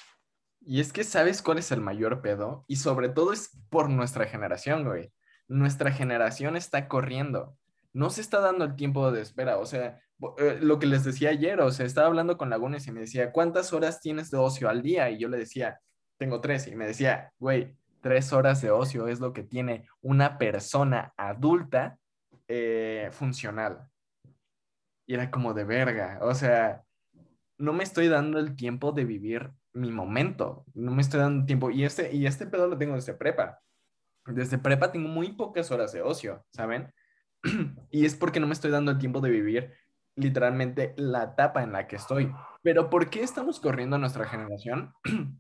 Y 0.62 0.82
es 0.82 0.94
que 0.94 1.04
sabes 1.04 1.42
cuál 1.42 1.58
es 1.58 1.72
el 1.72 1.82
mayor 1.82 2.22
pedo 2.22 2.66
y 2.68 2.76
sobre 2.76 3.10
todo 3.10 3.34
es 3.34 3.58
por 3.70 3.90
nuestra 3.90 4.26
generación, 4.26 4.86
güey. 4.86 5.12
Nuestra 5.48 5.92
generación 5.92 6.56
está 6.56 6.88
corriendo 6.88 7.58
no 7.94 8.10
se 8.10 8.22
está 8.22 8.40
dando 8.40 8.66
el 8.66 8.76
tiempo 8.76 9.12
de 9.12 9.22
espera. 9.22 9.58
O 9.58 9.66
sea, 9.66 10.00
eh, 10.38 10.60
lo 10.62 10.80
que 10.80 10.86
les 10.86 11.04
decía 11.04 11.30
ayer, 11.30 11.60
o 11.62 11.72
sea, 11.72 11.86
estaba 11.86 12.08
hablando 12.08 12.38
con 12.38 12.50
Lagunes 12.50 12.88
y 12.88 12.92
me 12.92 13.02
decía, 13.02 13.32
¿cuántas 13.32 13.74
horas 13.74 14.02
tienes 14.02 14.30
de 14.32 14.38
ocio 14.38 14.70
al 14.70 14.82
día? 14.82 15.10
Y 15.10 15.18
yo 15.18 15.30
le 15.30 15.38
decía, 15.38 15.80
tengo 16.18 16.42
tres. 16.42 16.68
Y 16.68 16.76
me 16.76 16.86
decía, 16.88 17.34
güey, 17.40 17.76
tres 18.02 18.32
horas 18.34 18.62
de 18.62 18.72
ocio 18.72 19.08
es 19.08 19.20
lo 19.20 19.34
que 19.34 19.44
tiene 19.44 19.88
una 20.02 20.38
persona 20.38 21.14
adulta 21.18 21.98
eh, 22.48 23.10
funcional. 23.12 23.88
Y 25.08 25.16
era 25.16 25.32
como 25.32 25.54
de 25.54 25.64
verga. 25.64 26.20
O 26.22 26.36
sea, 26.36 26.84
no 27.58 27.74
me 27.74 27.84
estoy 27.84 28.08
dando 28.08 28.40
el 28.40 28.56
tiempo 28.56 28.92
de 28.92 29.06
vivir 29.06 29.52
mi 29.74 29.92
momento. 29.92 30.66
No 30.74 30.92
me 30.92 31.02
estoy 31.02 31.20
dando 31.20 31.46
tiempo. 31.46 31.72
Y 31.72 31.84
este, 31.84 32.14
y 32.14 32.26
este 32.26 32.48
pedo 32.48 32.68
lo 32.68 32.78
tengo 32.78 32.96
desde 32.96 33.14
prepa. 33.14 33.60
Desde 34.26 34.58
prepa 34.58 34.92
tengo 34.92 35.08
muy 35.10 35.34
pocas 35.34 35.72
horas 35.72 35.92
de 35.92 36.02
ocio, 36.02 36.46
¿saben? 36.52 36.94
y 37.90 38.06
es 38.06 38.16
porque 38.16 38.40
no 38.40 38.48
me 38.48 38.54
estoy 38.54 38.72
dando 38.72 38.92
el 38.92 38.98
tiempo 38.98 39.22
de 39.22 39.30
vivir 39.30 39.74
literalmente 40.16 40.94
la 40.98 41.24
etapa 41.24 41.64
en 41.64 41.72
la 41.72 41.88
que 41.88 41.96
estoy. 41.96 42.32
Pero 42.62 42.90
¿por 42.90 43.10
qué 43.10 43.22
estamos 43.22 43.60
corriendo 43.60 43.96
a 43.96 44.00
nuestra 44.00 44.26
generación? 44.26 44.94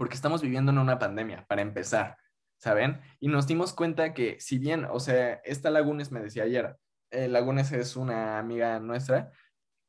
porque 0.00 0.14
estamos 0.14 0.40
viviendo 0.40 0.72
en 0.72 0.78
una 0.78 0.98
pandemia, 0.98 1.44
para 1.46 1.60
empezar, 1.60 2.16
¿saben? 2.56 3.02
Y 3.18 3.28
nos 3.28 3.46
dimos 3.46 3.74
cuenta 3.74 4.14
que 4.14 4.38
si 4.40 4.58
bien, 4.58 4.86
o 4.90 4.98
sea, 4.98 5.34
esta 5.44 5.70
Lagunes 5.70 6.10
me 6.10 6.20
decía 6.20 6.44
ayer, 6.44 6.76
eh, 7.10 7.28
Lagunes 7.28 7.70
es 7.72 7.96
una 7.96 8.38
amiga 8.38 8.80
nuestra, 8.80 9.30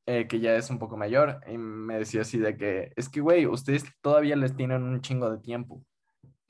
eh, 0.05 0.27
que 0.27 0.39
ya 0.39 0.55
es 0.55 0.69
un 0.69 0.79
poco 0.79 0.97
mayor, 0.97 1.41
y 1.47 1.57
me 1.57 1.97
decía 1.97 2.21
así 2.21 2.37
de 2.37 2.57
que, 2.57 2.93
es 2.95 3.09
que, 3.09 3.21
güey, 3.21 3.45
ustedes 3.45 3.85
todavía 4.01 4.35
les 4.35 4.55
tienen 4.55 4.83
un 4.83 5.01
chingo 5.01 5.29
de 5.29 5.39
tiempo 5.39 5.83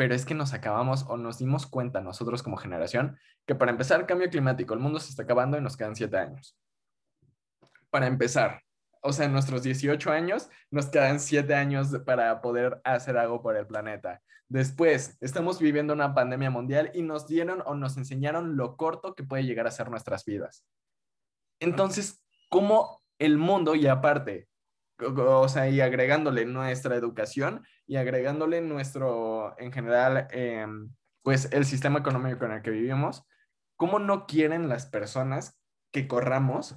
pero 0.01 0.15
es 0.15 0.25
que 0.25 0.33
nos 0.33 0.51
acabamos 0.53 1.05
o 1.09 1.15
nos 1.15 1.37
dimos 1.37 1.67
cuenta 1.67 2.01
nosotros 2.01 2.41
como 2.41 2.57
generación 2.57 3.19
que 3.45 3.53
para 3.53 3.69
empezar, 3.69 4.07
cambio 4.07 4.31
climático, 4.31 4.73
el 4.73 4.79
mundo 4.79 4.99
se 4.99 5.11
está 5.11 5.21
acabando 5.21 5.59
y 5.59 5.61
nos 5.61 5.77
quedan 5.77 5.95
siete 5.95 6.17
años. 6.17 6.57
Para 7.91 8.07
empezar, 8.07 8.63
o 9.03 9.13
sea, 9.13 9.27
en 9.27 9.33
nuestros 9.33 9.61
18 9.61 10.11
años 10.11 10.49
nos 10.71 10.87
quedan 10.87 11.19
siete 11.19 11.53
años 11.53 11.89
para 12.03 12.41
poder 12.41 12.81
hacer 12.83 13.15
algo 13.15 13.43
por 13.43 13.55
el 13.55 13.67
planeta. 13.67 14.23
Después, 14.49 15.19
estamos 15.21 15.59
viviendo 15.59 15.93
una 15.93 16.15
pandemia 16.15 16.49
mundial 16.49 16.89
y 16.95 17.03
nos 17.03 17.27
dieron 17.27 17.61
o 17.67 17.75
nos 17.75 17.95
enseñaron 17.95 18.57
lo 18.57 18.77
corto 18.77 19.13
que 19.13 19.23
puede 19.23 19.43
llegar 19.43 19.67
a 19.67 19.71
ser 19.71 19.91
nuestras 19.91 20.25
vidas. 20.25 20.65
Entonces, 21.59 22.25
¿cómo 22.49 23.00
el 23.21 23.37
mundo, 23.37 23.75
y 23.75 23.85
aparte, 23.85 24.47
o 24.97 25.47
sea, 25.47 25.69
y 25.69 25.79
agregándole 25.79 26.45
nuestra 26.45 26.95
educación 26.95 27.63
y 27.85 27.97
agregándole 27.97 28.61
nuestro, 28.61 29.55
en 29.59 29.71
general, 29.71 30.27
em, 30.31 30.89
pues 31.21 31.49
el 31.51 31.65
sistema 31.65 31.99
económico 31.99 32.45
en 32.45 32.53
el 32.53 32.61
que 32.63 32.71
vivimos, 32.71 33.23
¿cómo 33.75 33.99
no 33.99 34.25
quieren 34.25 34.69
las 34.69 34.87
personas 34.87 35.59
que 35.91 36.07
corramos 36.07 36.75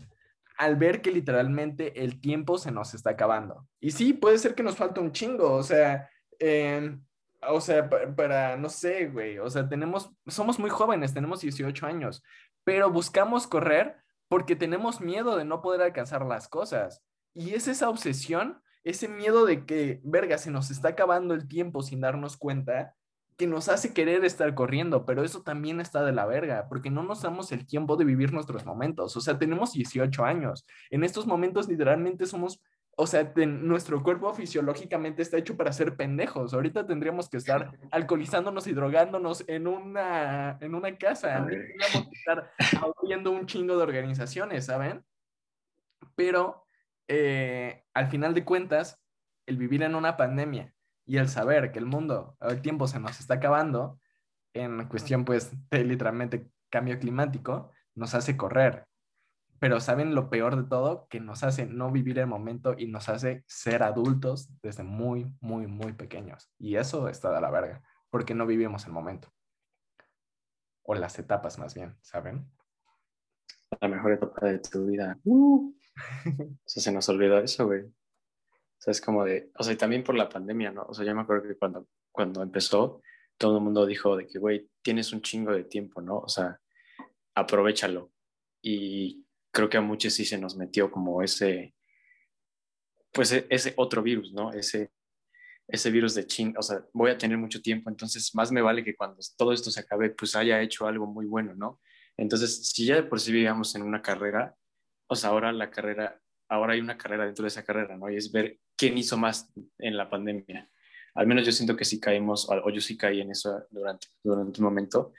al 0.59 0.77
ver 0.77 1.01
que 1.01 1.11
literalmente 1.11 2.05
el 2.05 2.21
tiempo 2.21 2.59
se 2.59 2.71
nos 2.71 2.93
está 2.93 3.11
acabando? 3.11 3.67
Y 3.81 3.93
sí, 3.93 4.13
puede 4.13 4.37
ser 4.37 4.55
que 4.55 4.63
nos 4.63 4.77
falta 4.77 5.01
un 5.01 5.13
chingo, 5.13 5.51
o 5.51 5.63
sea, 5.63 6.11
em, 6.39 7.03
o 7.49 7.61
sea, 7.61 7.89
para, 7.89 8.15
para, 8.15 8.57
no 8.59 8.69
sé, 8.69 9.07
güey, 9.07 9.39
o 9.39 9.49
sea, 9.49 9.67
tenemos, 9.67 10.11
somos 10.27 10.59
muy 10.59 10.69
jóvenes, 10.69 11.15
tenemos 11.15 11.41
18 11.41 11.87
años, 11.87 12.23
pero 12.65 12.91
buscamos 12.91 13.47
correr 13.47 14.04
porque 14.29 14.57
tenemos 14.57 15.01
miedo 15.01 15.37
de 15.37 15.45
no 15.45 15.63
poder 15.63 15.83
alcanzar 15.83 16.25
las 16.25 16.49
cosas. 16.49 17.03
Y 17.35 17.55
es 17.55 17.69
esa 17.69 17.89
obsesión, 17.89 18.63
ese 18.85 19.09
miedo 19.09 19.45
de 19.45 19.67
que, 19.67 20.01
verga, 20.05 20.39
se 20.39 20.51
nos 20.51 20.71
está 20.71 20.89
acabando 20.89 21.35
el 21.35 21.49
tiempo 21.49 21.83
sin 21.83 22.01
darnos 22.01 22.37
cuenta, 22.37 22.95
que 23.37 23.47
nos 23.47 23.69
hace 23.69 23.93
querer 23.93 24.25
estar 24.25 24.55
corriendo, 24.55 25.05
pero 25.05 25.25
eso 25.25 25.43
también 25.43 25.81
está 25.81 26.05
de 26.05 26.13
la 26.13 26.25
verga, 26.25 26.69
porque 26.69 26.91
no 26.91 27.03
nos 27.03 27.23
damos 27.23 27.51
el 27.51 27.67
tiempo 27.67 27.97
de 27.97 28.05
vivir 28.05 28.33
nuestros 28.33 28.65
momentos. 28.65 29.17
O 29.17 29.21
sea, 29.21 29.39
tenemos 29.39 29.73
18 29.73 30.25
años. 30.25 30.65
En 30.91 31.03
estos 31.03 31.27
momentos 31.27 31.69
literalmente 31.69 32.27
somos, 32.27 32.63
o 32.97 33.07
sea, 33.07 33.33
nuestro 33.37 34.03
cuerpo 34.03 34.33
fisiológicamente 34.35 35.23
está 35.23 35.37
hecho 35.37 35.57
para 35.57 35.73
ser 35.73 35.97
pendejos. 35.97 36.55
Ahorita 36.55 36.87
tendríamos 36.87 37.29
que 37.29 37.39
estar 37.39 37.71
alcoholizándonos 37.91 38.67
y 38.67 38.73
drogándonos 38.73 39.45
en 39.49 39.67
una, 39.67 40.59
en 40.61 40.75
una 40.75 40.97
casa. 40.97 41.47
Tendríamos 41.47 42.09
que 42.09 42.17
estar 42.17 42.53
abriendo 42.81 43.31
un 43.31 43.47
chingo 43.47 43.77
de 43.77 43.83
organizaciones, 43.83 44.67
¿saben? 44.67 45.05
Pero 46.15 46.67
eh, 47.09 47.85
al 47.95 48.09
final 48.09 48.35
de 48.35 48.45
cuentas, 48.45 49.01
el 49.47 49.57
vivir 49.57 49.83
en 49.83 49.95
una 49.95 50.17
pandemia 50.17 50.73
y 51.07 51.19
el 51.19 51.29
saber 51.29 51.73
que 51.73 51.79
el 51.79 51.87
mundo, 51.87 52.37
el 52.41 52.63
tiempo 52.63 52.87
se 52.87 53.01
nos 53.01 53.21
está 53.21 53.35
acabando, 53.35 53.99
en 54.55 54.87
cuestión 54.89 55.25
pues 55.25 55.53
de 55.71 55.85
literalmente 55.85 56.49
cambio 56.71 56.99
climático, 56.99 57.73
nos 57.95 58.15
hace 58.15 58.37
correr. 58.37 58.87
Pero 59.65 59.81
¿saben 59.81 60.15
lo 60.15 60.29
peor 60.29 60.57
de 60.57 60.69
todo? 60.69 61.09
Que 61.09 61.21
nos 61.21 61.43
hace 61.43 61.65
no 61.65 61.91
vivir 61.91 62.19
el 62.19 62.27
momento 62.27 62.75
y 62.77 62.87
nos 62.87 63.09
hace 63.09 63.45
ser 63.47 63.83
adultos 63.83 64.51
desde 64.61 64.83
muy, 64.83 65.33
muy, 65.41 65.67
muy 65.67 65.95
pequeños. 65.95 66.53
Y 66.59 66.77
eso 66.77 67.09
está 67.09 67.33
de 67.33 67.41
la 67.41 67.51
verga, 67.51 67.83
porque 68.11 68.35
no 68.35 68.45
vivimos 68.45 68.85
el 68.85 68.93
momento. 68.93 69.33
O 70.83 70.95
las 70.95 71.19
etapas 71.19 71.59
más 71.59 71.75
bien, 71.75 71.97
¿saben? 72.03 72.47
La 73.81 73.89
mejor 73.89 74.13
etapa 74.13 74.49
de 74.49 74.59
tu 74.59 74.85
vida. 74.85 75.19
Uh. 75.25 75.73
o 76.27 76.59
sea, 76.67 76.83
se 76.83 76.93
nos 76.93 77.09
olvidó 77.09 77.39
eso, 77.39 77.65
güey. 77.65 77.85
O 77.85 77.91
sea, 78.77 78.91
es 78.91 79.01
como 79.01 79.25
de, 79.25 79.51
o 79.59 79.63
sea, 79.63 79.73
y 79.73 79.79
también 79.79 80.05
por 80.05 80.15
la 80.15 80.29
pandemia, 80.29 80.73
¿no? 80.73 80.83
O 80.83 80.93
sea, 80.93 81.07
yo 81.07 81.15
me 81.15 81.23
acuerdo 81.23 81.49
que 81.49 81.57
cuando, 81.57 81.89
cuando 82.13 82.43
empezó, 82.43 83.01
todo 83.39 83.57
el 83.57 83.65
mundo 83.65 83.87
dijo 83.87 84.15
de 84.15 84.27
que, 84.27 84.39
güey, 84.39 84.69
tienes 84.83 85.11
un 85.15 85.23
chingo 85.23 85.53
de 85.53 85.65
tiempo, 85.65 86.03
¿no? 86.03 86.19
O 86.19 86.29
sea, 86.29 86.61
aprovechalo. 87.35 88.11
Y 88.61 89.24
creo 89.55 89.71
que 89.71 89.79
a 89.79 89.81
muchos 89.81 90.13
sí 90.13 90.25
se 90.25 90.37
nos 90.37 90.57
metió 90.57 90.91
como 90.91 91.23
ese, 91.23 91.75
pues 93.13 93.33
e, 93.33 93.47
ese 93.49 93.73
otro 93.77 94.03
virus, 94.03 94.33
¿no? 94.33 94.53
Ese, 94.53 94.91
ese 95.69 95.91
virus 95.91 96.15
de 96.15 96.27
ching, 96.27 96.55
o 96.59 96.63
sea, 96.63 96.85
voy 96.93 97.11
a 97.13 97.17
tener 97.17 97.39
mucho 97.39 97.63
tiempo, 97.63 97.89
entonces 97.89 98.35
más 98.35 98.53
me 98.53 98.61
vale 98.61 98.85
que 98.85 98.97
cuando 98.97 99.17
todo 99.37 99.53
esto 99.53 99.71
se 99.71 99.81
acabe, 99.81 100.11
pues 100.11 100.37
haya 100.37 100.61
hecho 100.61 100.87
algo 100.87 101.07
muy 101.07 101.25
bueno, 101.27 101.55
¿no? 101.55 101.81
Entonces, 102.17 102.69
si 102.69 102.87
ya 102.87 102.97
de 102.97 103.05
por 103.05 103.21
sí 103.21 103.33
vivíamos 103.33 103.75
en 103.77 103.83
una 103.83 104.03
carrera, 104.03 104.55
o 105.07 105.17
sea, 105.17 105.31
ahora 105.31 105.53
la 105.53 105.71
carrera, 105.71 106.21
ahora 106.49 106.75
hay 106.75 106.81
una 106.81 106.99
carrera 106.99 107.25
dentro 107.25 107.45
de 107.45 107.49
esa 107.49 107.65
carrera, 107.65 107.97
¿no? 107.97 108.11
Y 108.11 108.17
es 108.17 108.31
ver 108.33 108.59
quién 108.77 108.99
hizo 108.99 109.17
más 109.17 109.53
en 109.79 109.97
la 109.97 110.11
pandemia. 110.11 110.69
Al 111.15 111.27
menos 111.27 111.47
yo 111.47 111.53
siento 111.53 111.77
que 111.77 111.85
sí 111.85 112.01
caímos, 112.01 112.49
o 112.51 112.71
yo 112.71 112.81
sí 112.81 112.97
caí 112.97 113.21
en 113.21 113.31
eso 113.31 113.65
durante, 113.71 114.09
durante 114.23 114.61
un 114.61 114.65
momento, 114.65 115.13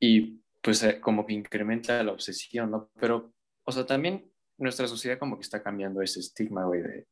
y 0.00 0.40
pues 0.62 0.82
eh, 0.82 1.00
como 1.00 1.26
que 1.26 1.34
incrementa 1.34 2.02
la 2.02 2.12
obsesión, 2.12 2.70
¿no? 2.70 2.90
Pero, 2.98 3.34
o 3.68 3.72
sea, 3.72 3.84
también 3.84 4.32
nuestra 4.56 4.88
sociedad 4.88 5.18
como 5.18 5.36
que 5.36 5.42
está 5.42 5.62
cambiando 5.62 6.00
ese 6.00 6.20
estigma, 6.20 6.64
güey, 6.64 6.80
de, 6.80 7.06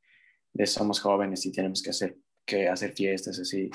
de 0.55 0.67
somos 0.67 1.01
jóvenes 1.01 1.45
y 1.45 1.53
tenemos 1.53 1.83
que 1.83 1.91
hacer, 1.91 2.17
que 2.47 2.67
hacer 2.67 2.93
fiestas 2.93 3.39
así. 3.39 3.71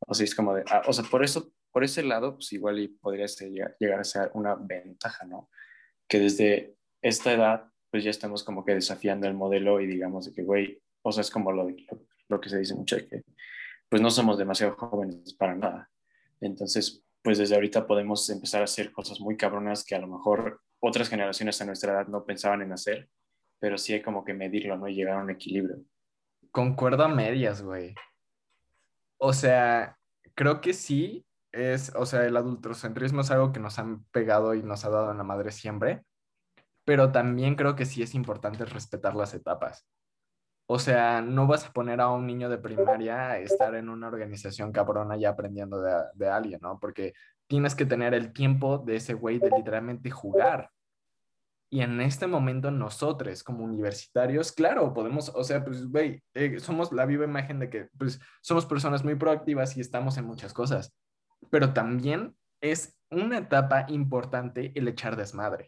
O 0.00 0.14
sea, 0.14 0.24
es 0.24 0.34
como 0.34 0.52
de, 0.52 0.64
ah, 0.68 0.82
o 0.84 0.92
sea, 0.92 1.04
por 1.04 1.22
eso, 1.22 1.52
por 1.70 1.84
ese 1.84 2.02
lado, 2.02 2.34
pues 2.34 2.52
igual 2.52 2.80
y 2.80 2.88
podría 2.88 3.28
ser, 3.28 3.52
llegar 3.78 4.00
a 4.00 4.04
ser 4.04 4.32
una 4.34 4.56
ventaja, 4.56 5.24
¿no? 5.26 5.48
Que 6.08 6.18
desde 6.18 6.74
esta 7.02 7.32
edad, 7.32 7.70
pues 7.88 8.02
ya 8.02 8.10
estamos 8.10 8.42
como 8.42 8.64
que 8.64 8.74
desafiando 8.74 9.28
el 9.28 9.34
modelo 9.34 9.80
y 9.80 9.86
digamos 9.86 10.26
de 10.26 10.32
que, 10.32 10.42
güey, 10.42 10.82
o 11.02 11.12
sea, 11.12 11.20
es 11.20 11.30
como 11.30 11.52
lo, 11.52 11.68
lo, 12.28 12.40
que 12.40 12.48
se 12.48 12.58
dice 12.58 12.74
mucho, 12.74 12.96
de 12.96 13.06
que 13.06 13.22
pues 13.88 14.02
no 14.02 14.10
somos 14.10 14.38
demasiado 14.38 14.74
jóvenes 14.74 15.34
para 15.34 15.54
nada. 15.54 15.88
Entonces, 16.40 17.04
pues 17.22 17.38
desde 17.38 17.54
ahorita 17.54 17.86
podemos 17.86 18.28
empezar 18.28 18.62
a 18.62 18.64
hacer 18.64 18.90
cosas 18.90 19.20
muy 19.20 19.36
cabronas 19.36 19.84
que 19.84 19.94
a 19.94 20.00
lo 20.00 20.08
mejor 20.08 20.63
otras 20.86 21.08
generaciones 21.08 21.60
a 21.60 21.64
nuestra 21.64 21.92
edad 21.94 22.08
no 22.08 22.26
pensaban 22.26 22.60
en 22.60 22.72
hacer, 22.72 23.08
pero 23.58 23.78
sí 23.78 23.94
hay 23.94 24.02
como 24.02 24.22
que 24.22 24.34
medirlo, 24.34 24.76
¿no? 24.76 24.86
Y 24.86 24.94
llegar 24.94 25.18
a 25.18 25.22
un 25.22 25.30
equilibrio. 25.30 25.78
Concuerdo 26.50 27.04
a 27.04 27.08
medias, 27.08 27.62
güey. 27.62 27.94
O 29.16 29.32
sea, 29.32 29.96
creo 30.34 30.60
que 30.60 30.74
sí 30.74 31.24
es, 31.52 31.90
o 31.96 32.04
sea, 32.04 32.26
el 32.26 32.36
adultocentrismo 32.36 33.22
es 33.22 33.30
algo 33.30 33.50
que 33.50 33.60
nos 33.60 33.78
han 33.78 34.04
pegado 34.10 34.54
y 34.54 34.62
nos 34.62 34.84
ha 34.84 34.90
dado 34.90 35.10
en 35.10 35.16
la 35.16 35.24
madre 35.24 35.52
siempre, 35.52 36.04
pero 36.84 37.12
también 37.12 37.54
creo 37.54 37.76
que 37.76 37.86
sí 37.86 38.02
es 38.02 38.14
importante 38.14 38.66
respetar 38.66 39.14
las 39.14 39.32
etapas. 39.32 39.86
O 40.66 40.78
sea, 40.78 41.22
no 41.22 41.46
vas 41.46 41.66
a 41.66 41.72
poner 41.72 42.02
a 42.02 42.10
un 42.10 42.26
niño 42.26 42.50
de 42.50 42.58
primaria 42.58 43.30
a 43.30 43.38
estar 43.38 43.74
en 43.74 43.88
una 43.88 44.08
organización 44.08 44.70
cabrona 44.70 45.16
ya 45.16 45.30
aprendiendo 45.30 45.80
de, 45.80 45.94
de 46.14 46.28
alguien, 46.28 46.60
¿no? 46.62 46.78
Porque 46.78 47.14
tienes 47.46 47.74
que 47.74 47.86
tener 47.86 48.12
el 48.12 48.34
tiempo 48.34 48.78
de 48.78 48.96
ese 48.96 49.14
güey 49.14 49.38
de 49.38 49.50
literalmente 49.50 50.10
jugar. 50.10 50.70
Y 51.74 51.80
en 51.80 52.00
este 52.00 52.28
momento 52.28 52.70
nosotros 52.70 53.42
como 53.42 53.64
universitarios, 53.64 54.52
claro, 54.52 54.94
podemos, 54.94 55.32
o 55.34 55.42
sea, 55.42 55.64
pues, 55.64 55.90
güey, 55.90 56.22
eh, 56.32 56.60
somos 56.60 56.92
la 56.92 57.04
viva 57.04 57.24
imagen 57.24 57.58
de 57.58 57.68
que, 57.68 57.88
pues, 57.98 58.20
somos 58.42 58.64
personas 58.64 59.02
muy 59.02 59.16
proactivas 59.16 59.76
y 59.76 59.80
estamos 59.80 60.16
en 60.16 60.24
muchas 60.24 60.54
cosas, 60.54 60.94
pero 61.50 61.72
también 61.72 62.36
es 62.60 62.96
una 63.10 63.38
etapa 63.38 63.86
importante 63.88 64.70
el 64.76 64.86
echar 64.86 65.16
desmadre. 65.16 65.66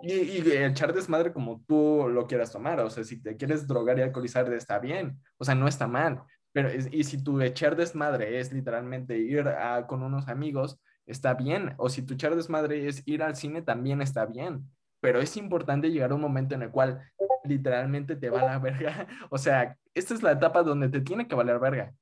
Y, 0.00 0.14
y, 0.14 0.52
echar 0.52 0.94
desmadre 0.94 1.34
como 1.34 1.62
tú 1.68 2.08
lo 2.08 2.26
quieras 2.26 2.50
tomar, 2.50 2.80
o 2.80 2.88
sea, 2.88 3.04
si 3.04 3.20
te 3.20 3.36
quieres 3.36 3.66
drogar 3.66 3.98
y 3.98 4.02
alcoholizar, 4.02 4.50
está 4.54 4.78
bien, 4.78 5.20
o 5.36 5.44
sea, 5.44 5.54
no 5.54 5.68
está 5.68 5.86
mal, 5.86 6.22
pero, 6.52 6.70
y 6.90 7.04
si 7.04 7.22
tu 7.22 7.38
echar 7.42 7.76
desmadre 7.76 8.40
es 8.40 8.54
literalmente 8.54 9.18
ir 9.18 9.44
con 9.86 10.02
unos 10.02 10.28
amigos, 10.28 10.80
está 11.04 11.34
bien, 11.34 11.74
o 11.76 11.90
si 11.90 12.00
tu 12.00 12.14
echar 12.14 12.36
desmadre 12.36 12.88
es 12.88 13.02
ir 13.04 13.22
al 13.22 13.36
cine, 13.36 13.60
también 13.60 14.00
está 14.00 14.24
bien 14.24 14.66
pero 15.02 15.20
es 15.20 15.36
importante 15.36 15.90
llegar 15.90 16.12
a 16.12 16.14
un 16.14 16.20
momento 16.20 16.54
en 16.54 16.62
el 16.62 16.70
cual 16.70 17.02
literalmente 17.42 18.14
te 18.14 18.30
va 18.30 18.40
la 18.44 18.60
verga. 18.60 19.08
O 19.30 19.36
sea, 19.36 19.76
esta 19.94 20.14
es 20.14 20.22
la 20.22 20.30
etapa 20.30 20.62
donde 20.62 20.88
te 20.88 21.00
tiene 21.00 21.26
que 21.26 21.34
valer 21.34 21.58
verga. 21.58 21.92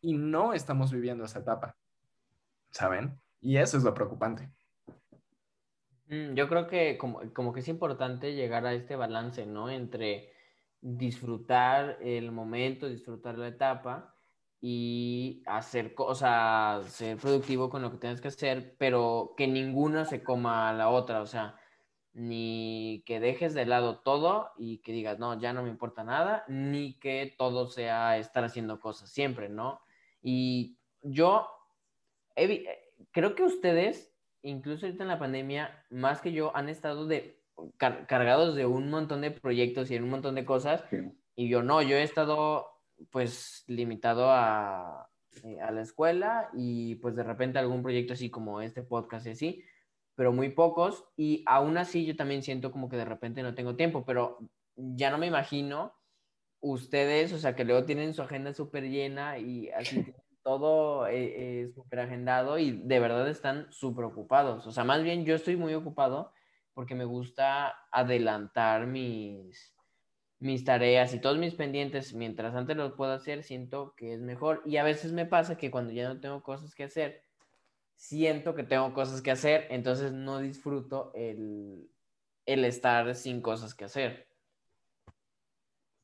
Y 0.00 0.14
no 0.14 0.54
estamos 0.54 0.90
viviendo 0.90 1.26
esa 1.26 1.40
etapa. 1.40 1.76
¿Saben? 2.70 3.20
Y 3.42 3.58
eso 3.58 3.76
es 3.76 3.84
lo 3.84 3.92
preocupante. 3.92 4.48
Mm, 6.06 6.32
yo 6.32 6.48
creo 6.48 6.66
que 6.66 6.96
como, 6.96 7.20
como 7.34 7.52
que 7.52 7.60
es 7.60 7.68
importante 7.68 8.34
llegar 8.34 8.64
a 8.64 8.72
este 8.72 8.96
balance, 8.96 9.44
¿no? 9.44 9.68
Entre 9.68 10.32
disfrutar 10.80 11.98
el 12.00 12.32
momento, 12.32 12.88
disfrutar 12.88 13.36
la 13.36 13.48
etapa 13.48 14.14
y 14.62 15.42
hacer 15.44 15.94
cosas, 15.94 16.86
ser 16.86 17.18
productivo 17.18 17.68
con 17.68 17.82
lo 17.82 17.90
que 17.90 17.98
tienes 17.98 18.22
que 18.22 18.28
hacer, 18.28 18.76
pero 18.78 19.34
que 19.36 19.46
ninguna 19.46 20.06
se 20.06 20.22
coma 20.22 20.70
a 20.70 20.72
la 20.72 20.88
otra. 20.88 21.20
O 21.20 21.26
sea, 21.26 21.60
ni 22.16 23.02
que 23.04 23.20
dejes 23.20 23.52
de 23.52 23.66
lado 23.66 23.98
todo 23.98 24.52
y 24.56 24.78
que 24.78 24.92
digas, 24.92 25.18
no, 25.18 25.38
ya 25.38 25.52
no 25.52 25.62
me 25.62 25.68
importa 25.68 26.02
nada, 26.02 26.46
ni 26.48 26.94
que 26.98 27.34
todo 27.36 27.68
sea 27.68 28.16
estar 28.16 28.42
haciendo 28.42 28.80
cosas 28.80 29.10
siempre, 29.10 29.50
¿no? 29.50 29.82
Y 30.22 30.78
yo 31.02 31.46
creo 33.12 33.34
que 33.34 33.42
ustedes, 33.42 34.14
incluso 34.40 34.86
ahorita 34.86 35.04
en 35.04 35.08
la 35.08 35.18
pandemia, 35.18 35.84
más 35.90 36.22
que 36.22 36.32
yo, 36.32 36.56
han 36.56 36.70
estado 36.70 37.06
de, 37.06 37.38
cargados 37.76 38.54
de 38.54 38.64
un 38.64 38.88
montón 38.88 39.20
de 39.20 39.30
proyectos 39.30 39.90
y 39.90 39.96
en 39.96 40.04
un 40.04 40.10
montón 40.10 40.36
de 40.36 40.46
cosas, 40.46 40.84
y 41.34 41.50
yo 41.50 41.62
no, 41.62 41.82
yo 41.82 41.96
he 41.96 42.02
estado 42.02 42.66
pues 43.10 43.62
limitado 43.66 44.30
a, 44.30 45.10
eh, 45.44 45.60
a 45.60 45.70
la 45.70 45.82
escuela 45.82 46.48
y 46.54 46.94
pues 46.94 47.14
de 47.14 47.24
repente 47.24 47.58
algún 47.58 47.82
proyecto 47.82 48.14
así 48.14 48.30
como 48.30 48.62
este 48.62 48.82
podcast 48.82 49.26
y 49.26 49.30
así, 49.30 49.64
pero 50.16 50.32
muy 50.32 50.50
pocos. 50.50 51.04
Y 51.16 51.44
aún 51.46 51.78
así 51.78 52.04
yo 52.04 52.16
también 52.16 52.42
siento 52.42 52.72
como 52.72 52.88
que 52.88 52.96
de 52.96 53.04
repente 53.04 53.42
no 53.44 53.54
tengo 53.54 53.76
tiempo, 53.76 54.04
pero 54.04 54.38
ya 54.74 55.10
no 55.10 55.18
me 55.18 55.28
imagino 55.28 55.94
ustedes, 56.60 57.32
o 57.32 57.38
sea, 57.38 57.54
que 57.54 57.64
luego 57.64 57.84
tienen 57.84 58.14
su 58.14 58.22
agenda 58.22 58.52
súper 58.52 58.90
llena 58.90 59.38
y 59.38 59.70
así 59.70 60.04
todo 60.42 61.06
eh, 61.06 61.62
es 61.62 61.74
súper 61.74 62.00
agendado 62.00 62.58
y 62.58 62.72
de 62.72 63.00
verdad 63.00 63.28
están 63.28 63.70
súper 63.70 64.04
ocupados. 64.04 64.66
O 64.66 64.72
sea, 64.72 64.84
más 64.84 65.02
bien 65.02 65.24
yo 65.24 65.34
estoy 65.34 65.56
muy 65.56 65.74
ocupado 65.74 66.32
porque 66.74 66.94
me 66.94 67.04
gusta 67.04 67.74
adelantar 67.90 68.86
mis, 68.86 69.74
mis 70.38 70.64
tareas 70.64 71.14
y 71.14 71.20
todos 71.20 71.38
mis 71.38 71.54
pendientes, 71.54 72.14
mientras 72.14 72.54
antes 72.54 72.76
los 72.76 72.92
puedo 72.92 73.12
hacer, 73.12 73.42
siento 73.42 73.94
que 73.96 74.14
es 74.14 74.20
mejor. 74.20 74.62
Y 74.64 74.76
a 74.76 74.84
veces 74.84 75.12
me 75.12 75.26
pasa 75.26 75.56
que 75.56 75.70
cuando 75.70 75.92
ya 75.92 76.08
no 76.08 76.20
tengo 76.20 76.42
cosas 76.42 76.74
que 76.74 76.84
hacer, 76.84 77.22
siento 77.96 78.54
que 78.54 78.62
tengo 78.62 78.92
cosas 78.92 79.22
que 79.22 79.30
hacer, 79.30 79.66
entonces 79.70 80.12
no 80.12 80.38
disfruto 80.38 81.12
el, 81.14 81.90
estar 82.44 83.14
sin 83.14 83.40
cosas 83.40 83.74
que 83.74 83.86
hacer. 83.86 84.28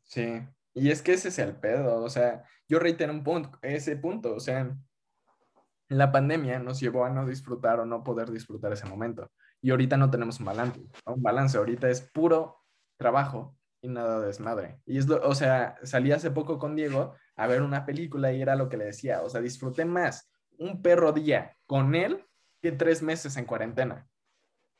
Sí, 0.05 0.43
y 0.75 0.91
es 0.91 1.03
que 1.03 1.13
ese 1.13 1.29
es 1.29 1.39
el 1.39 1.55
pedo, 1.57 2.03
o 2.03 2.09
sea, 2.09 2.45
yo 2.69 2.79
reitero 2.79 3.13
un 3.13 3.23
punto, 3.23 3.59
ese 3.63 3.97
punto, 3.97 4.35
o 4.35 4.41
sea, 4.41 4.77
la 5.89 6.11
pandemia 6.11 6.59
nos 6.59 6.81
llevó 6.81 7.05
a 7.05 7.11
no 7.11 7.27
disfrutar 7.27 7.81
o 7.81 7.87
no 7.87 8.03
poder 8.03 8.31
disfrutar 8.31 8.73
ese 8.73 8.87
momento. 8.87 9.31
Y 9.61 9.71
ahorita 9.71 9.97
no 9.97 10.11
tenemos 10.11 10.41
un 10.41 10.47
balance, 10.47 10.81
un 11.07 11.23
balance, 11.23 11.59
ahorita 11.59 11.89
es 11.91 12.01
puro 12.01 12.65
trabajo 12.97 13.57
y 13.83 13.89
nada 13.89 14.21
de 14.21 14.27
desmadre. 14.27 14.81
Y 14.87 14.99
es 14.99 15.07
lo, 15.07 15.21
o 15.23 15.35
sea, 15.35 15.77
salí 15.83 16.13
hace 16.13 16.31
poco 16.31 16.59
con 16.59 16.75
Diego 16.75 17.15
a 17.37 17.47
ver 17.47 17.63
una 17.63 17.85
película 17.85 18.33
y 18.33 18.41
era 18.41 18.57
lo 18.57 18.69
que 18.69 18.79
le 18.79 18.87
decía, 18.87 19.23
o 19.23 19.29
sea, 19.29 19.41
disfruté 19.41 19.85
más 19.85 20.32
un 20.59 20.83
perro 20.83 21.13
día 21.13 21.57
con 21.67 21.95
él 21.95 22.25
que 22.61 22.73
tres 22.73 23.03
meses 23.03 23.37
en 23.37 23.45
cuarentena. 23.45 24.09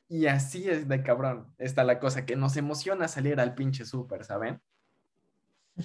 Y 0.09 0.27
así 0.27 0.69
es 0.69 0.89
de 0.89 1.03
cabrón 1.03 1.55
está 1.59 1.85
la 1.85 1.99
cosa, 1.99 2.27
que 2.27 2.37
nos 2.37 2.57
emociona 2.57 3.09
salir 3.09 3.41
al 3.41 3.55
pinche 3.55 3.85
súper, 3.85 4.25
¿saben? 4.25 4.61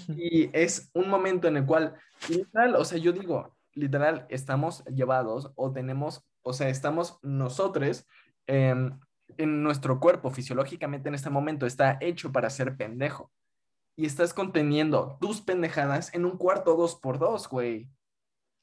Y 0.10 0.50
es 0.58 0.92
un 0.94 1.10
momento 1.10 1.48
en 1.48 1.58
el 1.58 1.66
cual, 1.66 1.96
literal, 2.28 2.76
o 2.76 2.84
sea, 2.84 2.98
yo 2.98 3.14
digo, 3.14 3.56
literal, 3.74 4.26
estamos 4.30 4.84
llevados 4.86 5.52
o 5.56 5.72
tenemos, 5.72 6.26
o 6.42 6.52
sea, 6.52 6.70
estamos 6.70 7.20
nosotros 7.22 8.06
en 8.48 9.00
nuestro 9.38 10.00
cuerpo 10.00 10.32
fisiológicamente 10.32 11.10
en 11.10 11.16
este 11.16 11.30
momento 11.30 11.66
está 11.66 11.98
hecho 12.02 12.32
para 12.32 12.50
ser 12.50 12.76
pendejo. 12.76 13.32
Y 13.96 14.06
estás 14.06 14.34
conteniendo 14.34 15.18
tus 15.20 15.42
pendejadas 15.42 16.14
en 16.14 16.26
un 16.26 16.38
cuarto 16.38 16.76
dos 16.76 16.96
por 16.96 17.18
dos, 17.18 17.50
güey. 17.50 17.90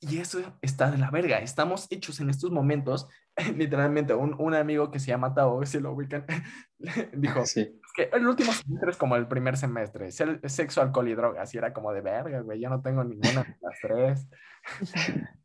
Y 0.00 0.18
eso 0.18 0.40
está 0.60 0.90
de 0.90 0.98
la 0.98 1.10
verga. 1.10 1.38
Estamos 1.38 1.86
hechos 1.90 2.20
en 2.20 2.30
estos 2.30 2.50
momentos. 2.50 3.08
Literalmente, 3.56 4.14
un, 4.14 4.34
un 4.38 4.54
amigo 4.54 4.90
que 4.90 5.00
se 5.00 5.08
llama 5.08 5.34
Tao, 5.34 5.64
si 5.64 5.80
lo 5.80 5.92
ubican, 5.92 6.26
dijo 7.12 7.46
sí. 7.46 7.80
que 7.94 8.10
el 8.12 8.26
último 8.26 8.52
semestre 8.52 8.90
es 8.90 8.96
como 8.96 9.16
el 9.16 9.26
primer 9.26 9.56
semestre. 9.56 10.10
Sexo, 10.12 10.82
alcohol 10.82 11.08
y 11.08 11.14
drogas. 11.14 11.54
Y 11.54 11.58
era 11.58 11.72
como 11.72 11.92
de 11.92 12.02
verga, 12.02 12.40
güey. 12.40 12.60
Yo 12.60 12.68
no 12.68 12.82
tengo 12.82 13.02
ninguna 13.02 13.42
de 13.42 13.56
las 13.60 13.78
tres. 13.80 14.28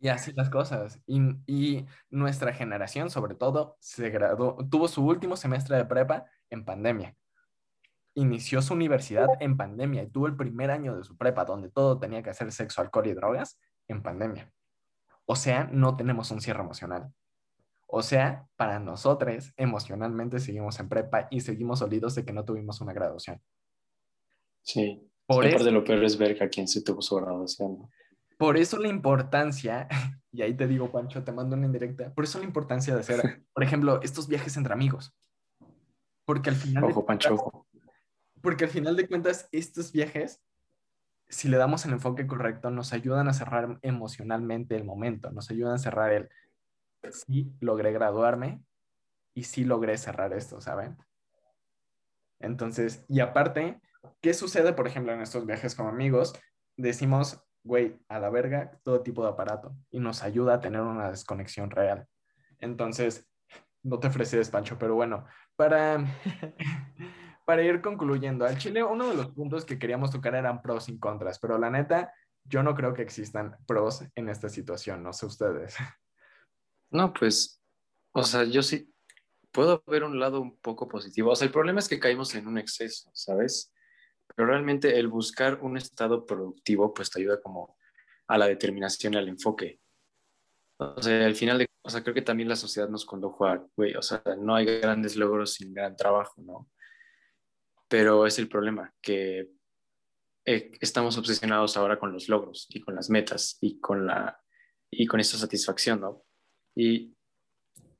y 0.00 0.08
así 0.08 0.32
las 0.32 0.48
cosas. 0.48 1.00
Y, 1.06 1.20
y, 1.46 1.86
nuestra 2.10 2.52
generación, 2.52 3.10
sobre 3.10 3.34
todo, 3.34 3.76
se 3.80 4.10
graduó, 4.10 4.58
tuvo 4.70 4.86
su 4.88 5.04
último 5.04 5.36
semestre 5.36 5.76
de 5.76 5.84
prepa 5.84 6.26
en 6.50 6.64
pandemia 6.64 7.16
inició 8.16 8.62
su 8.62 8.74
universidad 8.74 9.28
en 9.40 9.56
pandemia 9.56 10.02
y 10.02 10.10
tuvo 10.10 10.26
el 10.26 10.36
primer 10.36 10.70
año 10.70 10.96
de 10.96 11.04
su 11.04 11.16
prepa 11.16 11.44
donde 11.44 11.70
todo 11.70 11.98
tenía 11.98 12.22
que 12.22 12.30
hacer 12.30 12.50
sexo, 12.50 12.80
alcohol 12.80 13.06
y 13.06 13.14
drogas 13.14 13.60
en 13.88 14.02
pandemia. 14.02 14.50
O 15.26 15.36
sea, 15.36 15.68
no 15.70 15.96
tenemos 15.96 16.30
un 16.30 16.40
cierre 16.40 16.62
emocional. 16.62 17.12
O 17.86 18.02
sea, 18.02 18.48
para 18.56 18.80
nosotros 18.80 19.52
emocionalmente 19.56 20.40
seguimos 20.40 20.80
en 20.80 20.88
prepa 20.88 21.28
y 21.30 21.40
seguimos 21.40 21.82
olidos 21.82 22.14
de 22.14 22.24
que 22.24 22.32
no 22.32 22.44
tuvimos 22.44 22.80
una 22.80 22.92
graduación. 22.92 23.40
Sí. 24.62 25.08
Por 25.26 25.44
eso, 25.44 25.64
de 25.64 25.72
lo 25.72 25.84
peor 25.84 26.04
es 26.04 26.16
ver 26.16 26.42
a 26.42 26.48
quién 26.48 26.68
se 26.68 26.82
tuvo 26.82 27.02
su 27.02 27.16
graduación. 27.16 27.88
Por 28.38 28.56
eso 28.56 28.78
la 28.78 28.88
importancia, 28.88 29.88
y 30.32 30.42
ahí 30.42 30.54
te 30.54 30.66
digo, 30.66 30.90
Pancho, 30.90 31.22
te 31.22 31.32
mando 31.32 31.56
una 31.56 31.66
indirecta, 31.66 32.14
por 32.14 32.24
eso 32.24 32.38
la 32.38 32.44
importancia 32.44 32.94
de 32.94 33.00
hacer, 33.00 33.44
por 33.52 33.62
ejemplo, 33.62 34.00
estos 34.02 34.26
viajes 34.26 34.56
entre 34.56 34.72
amigos. 34.72 35.14
Porque 36.24 36.50
al 36.50 36.56
final... 36.56 36.84
Ojo, 36.84 37.04
Pancho, 37.04 37.34
ojo. 37.34 37.66
Porque 38.46 38.62
al 38.62 38.70
final 38.70 38.94
de 38.94 39.08
cuentas, 39.08 39.48
estos 39.50 39.90
viajes, 39.90 40.40
si 41.28 41.48
le 41.48 41.56
damos 41.56 41.84
el 41.84 41.90
enfoque 41.94 42.28
correcto, 42.28 42.70
nos 42.70 42.92
ayudan 42.92 43.26
a 43.26 43.32
cerrar 43.32 43.80
emocionalmente 43.82 44.76
el 44.76 44.84
momento, 44.84 45.32
nos 45.32 45.50
ayudan 45.50 45.74
a 45.74 45.78
cerrar 45.78 46.12
el, 46.12 46.28
sí 47.10 47.52
logré 47.58 47.90
graduarme 47.90 48.62
y 49.34 49.42
sí 49.42 49.64
logré 49.64 49.98
cerrar 49.98 50.32
esto, 50.32 50.60
¿saben? 50.60 50.96
Entonces, 52.38 53.04
y 53.08 53.18
aparte, 53.18 53.80
¿qué 54.20 54.32
sucede, 54.32 54.72
por 54.74 54.86
ejemplo, 54.86 55.12
en 55.12 55.22
estos 55.22 55.44
viajes 55.44 55.74
como 55.74 55.88
amigos? 55.88 56.32
Decimos, 56.76 57.42
güey, 57.64 57.98
a 58.06 58.20
la 58.20 58.30
verga 58.30 58.78
todo 58.84 59.02
tipo 59.02 59.24
de 59.24 59.30
aparato 59.30 59.74
y 59.90 59.98
nos 59.98 60.22
ayuda 60.22 60.54
a 60.54 60.60
tener 60.60 60.82
una 60.82 61.10
desconexión 61.10 61.68
real. 61.68 62.06
Entonces, 62.60 63.28
no 63.82 63.98
te 63.98 64.06
ofreces, 64.06 64.50
Pancho, 64.50 64.78
pero 64.78 64.94
bueno, 64.94 65.24
para, 65.56 65.98
para 67.46 67.62
ir 67.62 67.80
concluyendo, 67.80 68.44
al 68.44 68.58
Chile 68.58 68.82
uno 68.82 69.08
de 69.08 69.14
los 69.14 69.28
puntos 69.28 69.64
que 69.64 69.78
queríamos 69.78 70.10
tocar 70.10 70.34
eran 70.34 70.60
pros 70.60 70.88
y 70.88 70.98
contras, 70.98 71.38
pero 71.38 71.56
la 71.58 71.70
neta, 71.70 72.12
yo 72.44 72.62
no 72.62 72.74
creo 72.74 72.92
que 72.92 73.02
existan 73.02 73.56
pros 73.66 74.04
en 74.16 74.28
esta 74.28 74.48
situación, 74.48 75.02
no 75.02 75.12
sé 75.12 75.26
ustedes. 75.26 75.76
No, 76.88 77.12
pues, 77.12 77.60
o 78.12 78.22
sea, 78.22 78.44
yo 78.44 78.62
sí 78.62 78.92
puedo 79.50 79.82
ver 79.86 80.04
un 80.04 80.20
lado 80.20 80.40
un 80.40 80.56
poco 80.58 80.86
positivo. 80.86 81.32
O 81.32 81.36
sea, 81.36 81.46
el 81.46 81.52
problema 81.52 81.80
es 81.80 81.88
que 81.88 81.98
caímos 81.98 82.34
en 82.34 82.46
un 82.46 82.58
exceso, 82.58 83.10
¿sabes? 83.12 83.74
Pero 84.34 84.48
realmente 84.48 84.98
el 84.98 85.08
buscar 85.08 85.58
un 85.62 85.76
estado 85.76 86.24
productivo, 86.24 86.94
pues 86.94 87.10
te 87.10 87.20
ayuda 87.20 87.40
como 87.40 87.76
a 88.28 88.38
la 88.38 88.46
determinación 88.46 89.14
y 89.14 89.16
al 89.16 89.28
enfoque. 89.28 89.80
O 90.78 91.02
sea, 91.02 91.24
al 91.26 91.34
final, 91.34 91.58
de, 91.58 91.66
o 91.82 91.90
sea, 91.90 92.02
creo 92.02 92.14
que 92.14 92.22
también 92.22 92.48
la 92.48 92.56
sociedad 92.56 92.88
nos 92.88 93.04
condujo 93.04 93.46
a, 93.46 93.66
güey, 93.76 93.94
o 93.94 94.02
sea, 94.02 94.22
no 94.38 94.54
hay 94.54 94.66
grandes 94.78 95.16
logros 95.16 95.54
sin 95.54 95.72
gran 95.72 95.96
trabajo, 95.96 96.40
¿no? 96.42 96.68
Pero 97.88 98.26
es 98.26 98.38
el 98.38 98.48
problema, 98.48 98.92
que 99.00 99.50
eh, 100.44 100.70
estamos 100.80 101.18
obsesionados 101.18 101.76
ahora 101.76 101.98
con 101.98 102.12
los 102.12 102.28
logros 102.28 102.66
y 102.70 102.80
con 102.80 102.94
las 102.94 103.10
metas 103.10 103.58
y 103.60 103.80
con 103.80 104.06
la 104.06 104.40
y 104.90 105.06
con 105.06 105.20
esta 105.20 105.36
satisfacción, 105.36 106.00
¿no? 106.00 106.24
Y, 106.74 107.14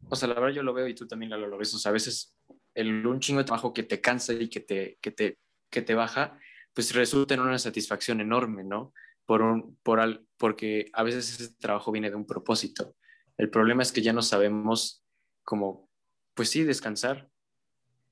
o 0.08 0.16
sea, 0.16 0.28
la 0.28 0.34
verdad 0.34 0.54
yo 0.54 0.62
lo 0.62 0.72
veo 0.72 0.86
y 0.86 0.94
tú 0.94 1.06
también 1.06 1.30
lo 1.30 1.58
ves, 1.58 1.74
o 1.74 1.78
sea, 1.78 1.90
a 1.90 1.92
veces 1.92 2.36
el, 2.74 3.06
un 3.06 3.20
chingo 3.20 3.40
de 3.40 3.44
trabajo 3.44 3.72
que 3.72 3.82
te 3.82 4.00
cansa 4.00 4.32
y 4.32 4.48
que 4.48 4.60
te, 4.60 4.98
que 5.00 5.10
te, 5.10 5.38
que 5.70 5.82
te 5.82 5.94
baja, 5.94 6.38
pues 6.72 6.94
resulta 6.94 7.34
en 7.34 7.40
una 7.40 7.58
satisfacción 7.58 8.20
enorme, 8.20 8.64
¿no? 8.64 8.92
Por 9.24 9.42
un, 9.42 9.76
por 9.82 9.98
al, 9.98 10.26
porque 10.36 10.90
a 10.92 11.02
veces 11.02 11.40
ese 11.40 11.54
trabajo 11.54 11.90
viene 11.90 12.10
de 12.10 12.16
un 12.16 12.26
propósito. 12.26 12.94
El 13.36 13.50
problema 13.50 13.82
es 13.82 13.92
que 13.92 14.02
ya 14.02 14.12
no 14.12 14.22
sabemos 14.22 15.04
cómo, 15.42 15.90
pues 16.34 16.50
sí, 16.50 16.62
descansar. 16.62 17.28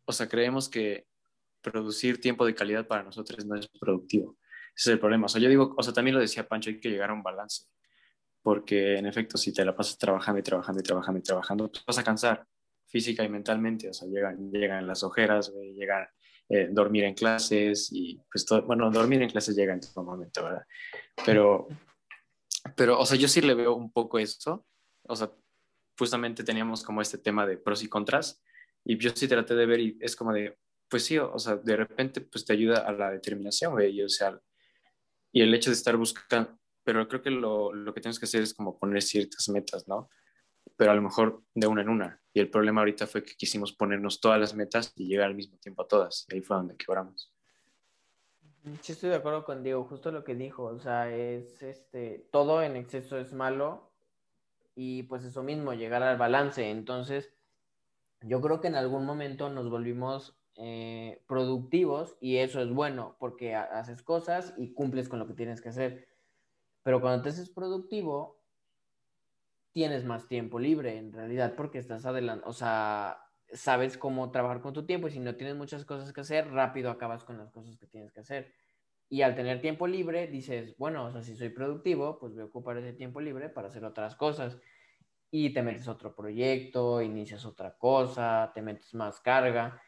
O 0.06 0.12
sea, 0.12 0.28
creemos 0.28 0.68
que 0.68 1.06
producir 1.64 2.20
tiempo 2.20 2.44
de 2.46 2.54
calidad 2.54 2.86
para 2.86 3.02
nosotros 3.02 3.44
no 3.46 3.56
es 3.56 3.66
productivo. 3.80 4.36
Ese 4.76 4.90
es 4.90 4.92
el 4.94 5.00
problema. 5.00 5.26
O 5.26 5.28
sea, 5.28 5.40
yo 5.40 5.48
digo, 5.48 5.74
o 5.76 5.82
sea, 5.82 5.92
también 5.92 6.14
lo 6.14 6.20
decía 6.20 6.46
Pancho, 6.46 6.70
hay 6.70 6.78
que 6.78 6.90
llegar 6.90 7.10
a 7.10 7.14
un 7.14 7.22
balance. 7.22 7.64
Porque 8.42 8.98
en 8.98 9.06
efecto, 9.06 9.38
si 9.38 9.52
te 9.52 9.64
la 9.64 9.74
pasas 9.74 9.96
trabajando 9.96 10.38
y 10.38 10.42
trabajando 10.42 10.80
y 10.80 10.82
trabajando 10.82 11.18
y 11.18 11.22
trabajando, 11.22 11.70
pues 11.70 11.82
vas 11.86 11.98
a 11.98 12.04
cansar 12.04 12.46
física 12.86 13.24
y 13.24 13.28
mentalmente. 13.28 13.88
O 13.88 13.94
sea, 13.94 14.06
llegan, 14.06 14.50
llegan 14.52 14.86
las 14.86 15.02
ojeras, 15.02 15.52
llegan 15.74 16.06
eh, 16.50 16.68
dormir 16.70 17.04
en 17.04 17.14
clases 17.14 17.88
y 17.90 18.20
pues 18.30 18.44
todo, 18.44 18.62
bueno, 18.62 18.90
dormir 18.90 19.22
en 19.22 19.30
clases 19.30 19.56
llega 19.56 19.72
en 19.72 19.80
todo 19.80 20.04
momento, 20.04 20.44
¿verdad? 20.44 20.64
Pero, 21.24 21.68
pero, 22.76 22.98
o 22.98 23.06
sea, 23.06 23.16
yo 23.16 23.28
sí 23.28 23.40
le 23.40 23.54
veo 23.54 23.74
un 23.74 23.90
poco 23.90 24.18
eso. 24.18 24.66
O 25.08 25.16
sea, 25.16 25.32
justamente 25.98 26.44
teníamos 26.44 26.82
como 26.82 27.00
este 27.00 27.16
tema 27.16 27.46
de 27.46 27.56
pros 27.56 27.82
y 27.82 27.88
contras 27.88 28.42
y 28.84 28.98
yo 28.98 29.10
sí 29.14 29.26
traté 29.26 29.54
de 29.54 29.66
ver 29.66 29.80
y 29.80 29.96
es 30.00 30.14
como 30.16 30.32
de, 30.32 30.58
pues 30.94 31.06
sí, 31.06 31.18
o 31.18 31.40
sea, 31.40 31.56
de 31.56 31.74
repente 31.74 32.20
pues 32.20 32.44
te 32.44 32.52
ayuda 32.52 32.86
a 32.86 32.92
la 32.92 33.10
determinación, 33.10 33.72
güey, 33.72 34.00
o 34.00 34.08
sea, 34.08 34.40
y 35.32 35.42
el 35.42 35.52
hecho 35.52 35.70
de 35.70 35.74
estar 35.74 35.96
buscando, 35.96 36.56
pero 36.84 37.08
creo 37.08 37.20
que 37.20 37.30
lo, 37.30 37.72
lo, 37.72 37.92
que 37.92 38.00
tienes 38.00 38.20
que 38.20 38.26
hacer 38.26 38.42
es 38.42 38.54
como 38.54 38.78
poner 38.78 39.02
ciertas 39.02 39.48
metas, 39.48 39.88
¿no? 39.88 40.08
Pero 40.76 40.92
a 40.92 40.94
lo 40.94 41.02
mejor 41.02 41.42
de 41.52 41.66
una 41.66 41.82
en 41.82 41.88
una. 41.88 42.22
Y 42.32 42.38
el 42.38 42.48
problema 42.48 42.82
ahorita 42.82 43.08
fue 43.08 43.24
que 43.24 43.34
quisimos 43.34 43.72
ponernos 43.72 44.20
todas 44.20 44.38
las 44.38 44.54
metas 44.54 44.92
y 44.94 45.08
llegar 45.08 45.26
al 45.26 45.34
mismo 45.34 45.58
tiempo 45.58 45.82
a 45.82 45.88
todas. 45.88 46.26
Y 46.28 46.36
ahí 46.36 46.42
fue 46.42 46.58
donde 46.58 46.76
quebramos. 46.76 47.34
Sí, 48.80 48.92
estoy 48.92 49.10
de 49.10 49.16
acuerdo 49.16 49.44
con 49.44 49.64
Diego, 49.64 49.82
justo 49.86 50.12
lo 50.12 50.22
que 50.22 50.36
dijo, 50.36 50.62
o 50.62 50.78
sea, 50.78 51.12
es 51.12 51.60
este, 51.60 52.28
todo 52.30 52.62
en 52.62 52.76
exceso 52.76 53.18
es 53.18 53.32
malo 53.32 53.90
y 54.76 55.02
pues 55.02 55.24
eso 55.24 55.42
mismo, 55.42 55.72
llegar 55.74 56.04
al 56.04 56.18
balance. 56.18 56.70
Entonces, 56.70 57.34
yo 58.20 58.40
creo 58.40 58.60
que 58.60 58.68
en 58.68 58.76
algún 58.76 59.04
momento 59.04 59.50
nos 59.50 59.68
volvimos 59.68 60.38
eh, 60.56 61.22
productivos 61.26 62.16
y 62.20 62.36
eso 62.36 62.60
es 62.60 62.70
bueno 62.70 63.16
porque 63.18 63.54
haces 63.54 64.02
cosas 64.02 64.54
y 64.56 64.72
cumples 64.72 65.08
con 65.08 65.18
lo 65.18 65.26
que 65.26 65.34
tienes 65.34 65.60
que 65.60 65.70
hacer. 65.70 66.08
Pero 66.82 67.00
cuando 67.00 67.22
te 67.22 67.30
haces 67.30 67.50
productivo, 67.50 68.42
tienes 69.72 70.04
más 70.04 70.28
tiempo 70.28 70.58
libre 70.58 70.96
en 70.98 71.12
realidad 71.12 71.54
porque 71.56 71.78
estás 71.78 72.06
adelante, 72.06 72.44
o 72.46 72.52
sea, 72.52 73.18
sabes 73.52 73.98
cómo 73.98 74.30
trabajar 74.30 74.60
con 74.60 74.72
tu 74.72 74.86
tiempo 74.86 75.08
y 75.08 75.10
si 75.10 75.20
no 75.20 75.34
tienes 75.36 75.56
muchas 75.56 75.84
cosas 75.84 76.12
que 76.12 76.20
hacer, 76.20 76.50
rápido 76.50 76.90
acabas 76.90 77.24
con 77.24 77.38
las 77.38 77.50
cosas 77.50 77.76
que 77.76 77.86
tienes 77.86 78.12
que 78.12 78.20
hacer. 78.20 78.52
Y 79.08 79.22
al 79.22 79.34
tener 79.34 79.60
tiempo 79.60 79.86
libre, 79.86 80.26
dices, 80.28 80.76
bueno, 80.78 81.06
o 81.06 81.12
sea, 81.12 81.22
si 81.22 81.36
soy 81.36 81.50
productivo, 81.50 82.18
pues 82.18 82.32
voy 82.32 82.42
a 82.42 82.46
ocupar 82.46 82.78
ese 82.78 82.92
tiempo 82.92 83.20
libre 83.20 83.48
para 83.48 83.68
hacer 83.68 83.84
otras 83.84 84.16
cosas. 84.16 84.58
Y 85.30 85.52
te 85.52 85.62
metes 85.62 85.88
otro 85.88 86.14
proyecto, 86.14 87.02
inicias 87.02 87.44
otra 87.44 87.76
cosa, 87.76 88.52
te 88.54 88.62
metes 88.62 88.94
más 88.94 89.20
carga. 89.20 89.80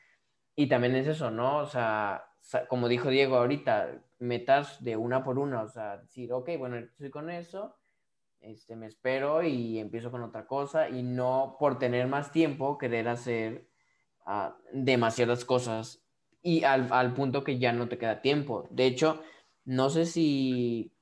Y 0.57 0.69
también 0.69 0.97
es 0.97 1.07
eso, 1.07 1.31
¿no? 1.31 1.59
O 1.59 1.67
sea, 1.67 2.25
como 2.69 2.89
dijo 2.89 3.11
Diego 3.11 3.37
ahorita, 3.37 4.03
metas 4.19 4.83
de 4.83 4.97
una 4.97 5.23
por 5.23 5.39
una, 5.39 5.63
o 5.63 5.69
sea, 5.69 5.99
decir, 5.99 6.33
ok, 6.33 6.51
bueno, 6.59 6.77
estoy 6.79 7.11
con 7.11 7.29
eso, 7.31 7.77
este, 8.41 8.75
me 8.75 8.87
espero 8.87 9.43
y 9.43 9.79
empiezo 9.79 10.11
con 10.11 10.23
otra 10.23 10.47
cosa 10.47 10.89
y 10.89 11.03
no 11.03 11.57
por 11.59 11.79
tener 11.79 12.07
más 12.07 12.33
tiempo 12.33 12.79
querer 12.79 13.09
hacer 13.09 13.69
uh, 14.27 14.51
demasiadas 14.73 15.45
cosas 15.45 16.03
y 16.43 16.65
al, 16.65 16.89
al, 16.93 17.13
punto 17.13 17.43
que 17.45 17.59
ya 17.59 17.73
no 17.73 17.89
te 17.89 17.99
queda 17.99 18.23
tiempo. 18.23 18.67
De 18.71 18.87
hecho, 18.87 19.23
no 19.65 19.91
sé 19.91 20.07
si 20.07 20.95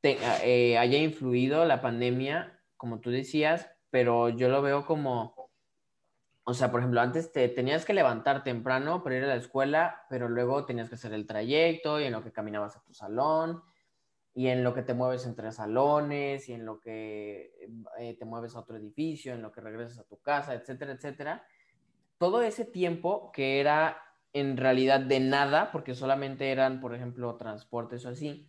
te, 0.00 0.18
eh, 0.44 0.76
haya 0.78 0.98
influido 0.98 1.64
la 1.64 1.80
pandemia, 1.80 2.60
como 2.76 3.00
tú 3.00 3.10
decías, 3.10 3.70
pero 3.90 4.28
yo 4.28 4.48
lo 4.48 4.60
veo 4.62 4.84
como 4.84 5.34
o 6.48 6.54
sea, 6.54 6.70
por 6.70 6.78
ejemplo, 6.78 7.00
antes 7.00 7.32
te 7.32 7.48
tenías 7.48 7.84
que 7.84 7.92
levantar 7.92 8.44
temprano 8.44 9.02
para 9.02 9.16
ir 9.16 9.24
a 9.24 9.26
la 9.26 9.34
escuela, 9.34 10.06
pero 10.08 10.28
luego 10.28 10.64
tenías 10.64 10.88
que 10.88 10.94
hacer 10.94 11.12
el 11.12 11.26
trayecto 11.26 12.00
y 12.00 12.04
en 12.04 12.12
lo 12.12 12.22
que 12.22 12.30
caminabas 12.30 12.76
a 12.76 12.84
tu 12.84 12.94
salón 12.94 13.64
y 14.32 14.46
en 14.46 14.62
lo 14.62 14.72
que 14.72 14.82
te 14.82 14.94
mueves 14.94 15.26
entre 15.26 15.50
salones 15.50 16.48
y 16.48 16.52
en 16.52 16.64
lo 16.64 16.78
que 16.78 17.52
eh, 17.98 18.16
te 18.16 18.24
mueves 18.24 18.54
a 18.54 18.60
otro 18.60 18.76
edificio, 18.76 19.34
en 19.34 19.42
lo 19.42 19.50
que 19.50 19.60
regresas 19.60 19.98
a 19.98 20.04
tu 20.04 20.20
casa, 20.20 20.54
etcétera, 20.54 20.92
etcétera. 20.92 21.44
Todo 22.16 22.42
ese 22.42 22.64
tiempo 22.64 23.32
que 23.32 23.58
era 23.58 24.00
en 24.32 24.56
realidad 24.56 25.00
de 25.00 25.18
nada, 25.18 25.72
porque 25.72 25.96
solamente 25.96 26.52
eran, 26.52 26.80
por 26.80 26.94
ejemplo, 26.94 27.34
transportes 27.34 28.06
o 28.06 28.10
así, 28.10 28.48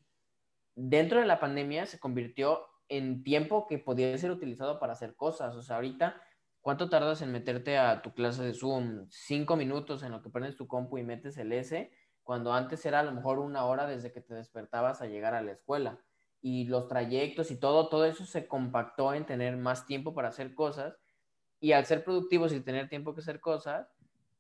dentro 0.76 1.20
de 1.20 1.26
la 1.26 1.40
pandemia 1.40 1.88
se 1.88 1.98
convirtió 1.98 2.62
en 2.90 3.24
tiempo 3.24 3.66
que 3.66 3.80
podía 3.80 4.16
ser 4.20 4.30
utilizado 4.30 4.80
para 4.80 4.94
hacer 4.94 5.16
cosas. 5.16 5.56
O 5.56 5.64
sea, 5.64 5.78
ahorita 5.78 6.22
¿Cuánto 6.68 6.90
tardas 6.90 7.22
en 7.22 7.32
meterte 7.32 7.78
a 7.78 8.02
tu 8.02 8.14
clase 8.14 8.44
de 8.44 8.54
Zoom? 8.54 9.08
Cinco 9.10 9.56
minutos 9.56 10.04
en 10.04 10.12
lo 10.12 10.22
que 10.22 10.30
prendes 10.30 10.58
tu 10.58 10.68
compu 10.68 10.98
y 10.98 11.04
metes 11.06 11.38
el 11.38 11.54
S, 11.54 11.90
cuando 12.24 12.52
antes 12.52 12.86
era 12.86 13.00
a 13.00 13.04
lo 13.04 13.14
mejor 13.14 13.40
una 13.40 13.64
hora 13.64 13.88
desde 13.88 14.12
que 14.12 14.20
te 14.20 14.34
despertabas 14.34 15.02
a 15.02 15.06
llegar 15.06 15.34
a 15.34 15.42
la 15.42 15.54
escuela. 15.54 15.98
Y 16.42 16.66
los 16.66 16.90
trayectos 16.90 17.52
y 17.52 17.56
todo, 17.58 17.88
todo 17.88 18.04
eso 18.04 18.26
se 18.26 18.48
compactó 18.48 19.14
en 19.14 19.26
tener 19.26 19.56
más 19.56 19.86
tiempo 19.86 20.14
para 20.14 20.28
hacer 20.28 20.56
cosas. 20.56 20.98
Y 21.62 21.72
al 21.72 21.86
ser 21.86 22.04
productivos 22.04 22.52
y 22.52 22.60
tener 22.60 22.90
tiempo 22.90 23.16
que 23.16 23.22
hacer 23.22 23.40
cosas, 23.40 23.88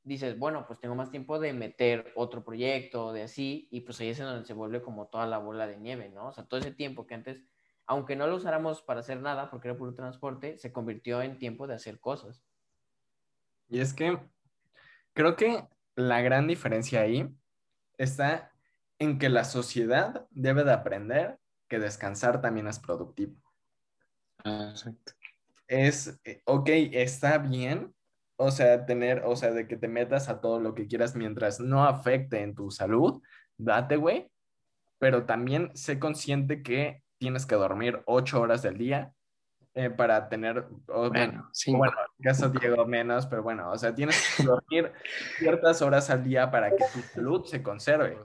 dices, 0.03 0.37
bueno, 0.37 0.65
pues 0.67 0.81
tengo 0.81 0.95
más 0.95 1.11
tiempo 1.11 1.39
de 1.39 1.53
meter 1.53 2.11
otro 2.13 2.43
proyecto, 2.43 3.13
de 3.13 3.23
así, 3.23 3.69
y 3.71 3.79
pues 3.79 4.01
ahí 4.01 4.09
es 4.09 4.19
en 4.19 4.25
donde 4.25 4.45
se 4.45 4.53
vuelve 4.53 4.81
como 4.81 5.07
toda 5.07 5.27
la 5.27 5.37
bola 5.37 5.65
de 5.65 5.77
nieve, 5.77 6.09
¿no? 6.09 6.27
O 6.27 6.33
sea, 6.33 6.43
todo 6.43 6.59
ese 6.59 6.73
tiempo 6.73 7.07
que 7.07 7.15
antes 7.15 7.41
aunque 7.87 8.15
no 8.15 8.27
lo 8.27 8.35
usáramos 8.35 8.81
para 8.81 8.99
hacer 8.99 9.21
nada, 9.21 9.49
porque 9.49 9.69
era 9.69 9.77
puro 9.77 9.95
transporte, 9.95 10.57
se 10.57 10.71
convirtió 10.71 11.21
en 11.21 11.39
tiempo 11.39 11.67
de 11.67 11.73
hacer 11.73 11.99
cosas. 11.99 12.43
Y 13.69 13.79
es 13.79 13.93
que 13.93 14.19
creo 15.13 15.35
que 15.35 15.65
la 15.95 16.21
gran 16.21 16.47
diferencia 16.47 17.01
ahí 17.01 17.27
está 17.97 18.51
en 18.99 19.17
que 19.17 19.29
la 19.29 19.45
sociedad 19.45 20.27
debe 20.31 20.63
de 20.63 20.73
aprender 20.73 21.39
que 21.67 21.79
descansar 21.79 22.41
también 22.41 22.67
es 22.67 22.79
productivo. 22.79 23.35
Exacto. 24.43 25.13
Es, 25.67 26.19
eh, 26.23 26.41
ok, 26.45 26.69
está 26.93 27.37
bien, 27.37 27.93
o 28.37 28.51
sea, 28.51 28.85
tener, 28.85 29.23
o 29.25 29.35
sea, 29.35 29.51
de 29.51 29.67
que 29.67 29.77
te 29.77 29.87
metas 29.87 30.29
a 30.29 30.39
todo 30.39 30.59
lo 30.59 30.75
que 30.75 30.87
quieras 30.87 31.15
mientras 31.15 31.59
no 31.59 31.85
afecte 31.85 32.41
en 32.41 32.55
tu 32.55 32.71
salud, 32.71 33.21
date, 33.57 33.97
güey, 33.97 34.31
pero 34.99 35.25
también 35.25 35.75
sé 35.75 35.99
consciente 35.99 36.63
que 36.63 37.03
tienes 37.17 37.45
que 37.45 37.55
dormir 37.55 38.01
ocho 38.05 38.41
horas 38.41 38.61
del 38.61 38.77
día 38.77 39.13
eh, 39.79 39.91
para 39.91 40.27
tener, 40.27 40.65
bueno, 40.87 41.51
bueno, 41.67 41.93
en 42.17 42.23
caso 42.23 42.49
Diego 42.49 42.83
menos, 42.87 43.27
pero 43.27 43.43
bueno, 43.43 43.69
o 43.69 43.77
sea, 43.77 43.93
tienes 43.93 44.35
que 44.35 44.41
dormir 44.43 44.91
ciertas 45.37 45.83
horas 45.83 46.09
al 46.09 46.23
día 46.23 46.49
para 46.49 46.71
que 46.71 46.83
tu 46.91 46.99
salud 46.99 47.45
se 47.45 47.61
conserve, 47.61 48.17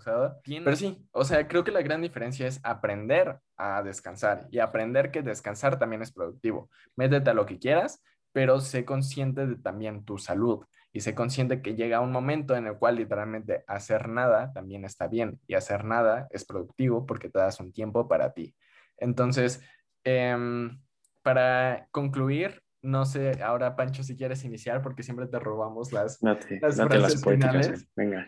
Pero 0.47 0.77
sí, 0.77 1.07
o 1.13 1.25
sea, 1.25 1.47
creo 1.47 1.63
que 1.63 1.71
la 1.71 1.83
gran 1.83 2.01
diferencia 2.01 2.47
es 2.47 2.59
aprender 2.63 3.39
a 3.59 3.83
descansar 3.83 4.49
y 4.51 4.61
aprender 4.61 5.11
que 5.11 5.21
descansar 5.21 5.79
también 5.79 6.01
es 6.01 6.11
productivo. 6.11 6.71
Métete 6.97 7.29
a 7.29 7.35
lo 7.35 7.45
que 7.45 7.59
quieras, 7.59 8.03
pero 8.33 8.59
sé 8.61 8.87
consciente 8.87 9.47
de 9.47 9.57
también 9.57 10.07
tu 10.07 10.17
salud 10.17 10.65
y 10.91 11.01
sé 11.01 11.15
consciente 11.15 11.61
que 11.61 11.75
llega 11.75 12.01
un 12.01 12.13
momento 12.13 12.57
en 12.57 12.67
el 12.67 12.79
cual 12.79 12.97
literalmente 12.97 13.63
hacer 13.67 14.09
nada 14.09 14.55
también 14.55 14.87
está 14.87 15.07
bien 15.07 15.39
y 15.47 15.55
hacer 15.55 15.85
nada 15.85 16.29
es 16.31 16.47
productivo 16.47 17.05
porque 17.05 17.29
te 17.29 17.39
das 17.39 17.61
un 17.61 17.73
tiempo 17.73 18.09
para 18.09 18.33
ti. 18.33 18.55
Entonces, 19.03 19.63
em, 20.05 20.81
para 21.23 21.89
concluir, 21.91 22.63
no 22.83 23.05
sé, 23.05 23.43
ahora 23.43 23.77
Pancho, 23.77 24.03
si 24.03 24.17
quieres 24.17 24.45
iniciar, 24.45 24.83
porque 24.83 25.03
siempre 25.03 25.27
te 25.27 25.39
robamos 25.39 25.93
las, 25.93 26.21
Date, 26.21 26.59
las 26.61 26.77
date 26.77 26.99
las 26.99 27.23
poéticas. 27.23 27.53
finales. 27.53 27.89
Venga. 27.95 28.27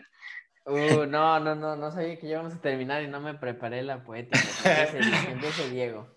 Uh, 0.65 1.05
no, 1.05 1.39
no, 1.39 1.55
no, 1.55 1.75
no 1.75 1.91
sabía 1.91 2.17
que 2.17 2.27
ya 2.27 2.33
íbamos 2.35 2.53
a 2.53 2.61
terminar 2.61 3.03
y 3.03 3.07
no 3.07 3.19
me 3.19 3.35
preparé 3.35 3.83
la 3.83 4.03
poética. 4.03 4.39
Empiece, 4.85 5.31
empiece 5.31 5.69
Diego. 5.71 6.07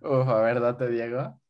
Uf, 0.00 0.28
a 0.28 0.42
ver, 0.42 0.60
date, 0.60 0.88
Diego. 0.88 1.40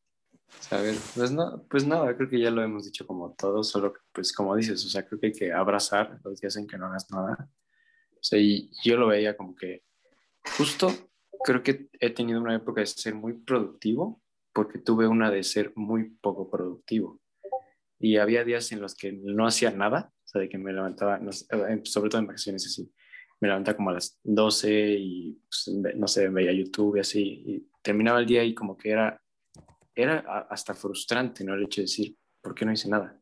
A 0.71 0.77
ver, 0.77 0.95
pues 1.15 1.31
no, 1.31 1.63
pues 1.69 1.85
nada, 1.85 2.15
creo 2.15 2.29
que 2.29 2.39
ya 2.39 2.49
lo 2.49 2.63
hemos 2.63 2.85
dicho 2.85 3.05
como 3.05 3.33
todo, 3.33 3.63
solo 3.63 3.93
que, 3.93 3.99
pues 4.11 4.33
como 4.33 4.55
dices, 4.55 4.83
o 4.85 4.89
sea, 4.89 5.05
creo 5.05 5.19
que 5.19 5.27
hay 5.27 5.33
que 5.33 5.51
abrazar 5.51 6.19
los 6.23 6.39
días 6.39 6.55
en 6.55 6.65
que 6.65 6.77
no 6.77 6.87
hagas 6.87 7.11
nada. 7.11 7.49
O 8.13 8.23
sea, 8.23 8.39
y 8.39 8.71
yo 8.83 8.97
lo 8.97 9.07
veía 9.07 9.35
como 9.37 9.55
que 9.55 9.83
justo 10.57 10.91
creo 11.43 11.63
que 11.63 11.89
he 11.99 12.09
tenido 12.11 12.41
una 12.41 12.55
época 12.55 12.81
de 12.81 12.87
ser 12.87 13.15
muy 13.15 13.33
productivo 13.33 14.21
porque 14.53 14.79
tuve 14.79 15.07
una 15.07 15.31
de 15.31 15.43
ser 15.43 15.71
muy 15.75 16.09
poco 16.09 16.49
productivo. 16.49 17.19
Y 17.99 18.17
había 18.17 18.43
días 18.43 18.71
en 18.71 18.81
los 18.81 18.95
que 18.95 19.11
no 19.11 19.45
hacía 19.45 19.71
nada, 19.71 20.11
o 20.25 20.27
sea, 20.27 20.41
de 20.41 20.49
que 20.49 20.57
me 20.57 20.73
levantaba, 20.73 21.19
no 21.19 21.31
sé, 21.31 21.45
eh, 21.51 21.81
sobre 21.83 22.09
todo 22.09 22.21
en 22.21 22.27
vacaciones 22.27 22.65
así, 22.65 22.91
me 23.41 23.47
levantaba 23.47 23.77
como 23.77 23.89
a 23.89 23.93
las 23.93 24.19
12 24.23 24.95
y, 24.99 25.41
pues, 25.49 25.75
no 25.95 26.07
sé, 26.07 26.29
veía 26.29 26.51
YouTube 26.51 26.97
y 26.97 26.99
así, 26.99 27.43
y 27.45 27.69
terminaba 27.81 28.19
el 28.19 28.25
día 28.25 28.43
y 28.43 28.53
como 28.53 28.77
que 28.77 28.91
era, 28.91 29.21
era 29.95 30.19
hasta 30.49 30.73
frustrante, 30.73 31.43
¿no? 31.43 31.53
El 31.53 31.63
hecho 31.63 31.81
de 31.81 31.85
decir, 31.85 32.15
¿por 32.41 32.53
qué 32.53 32.65
no 32.65 32.71
hice 32.71 32.89
nada? 32.89 33.19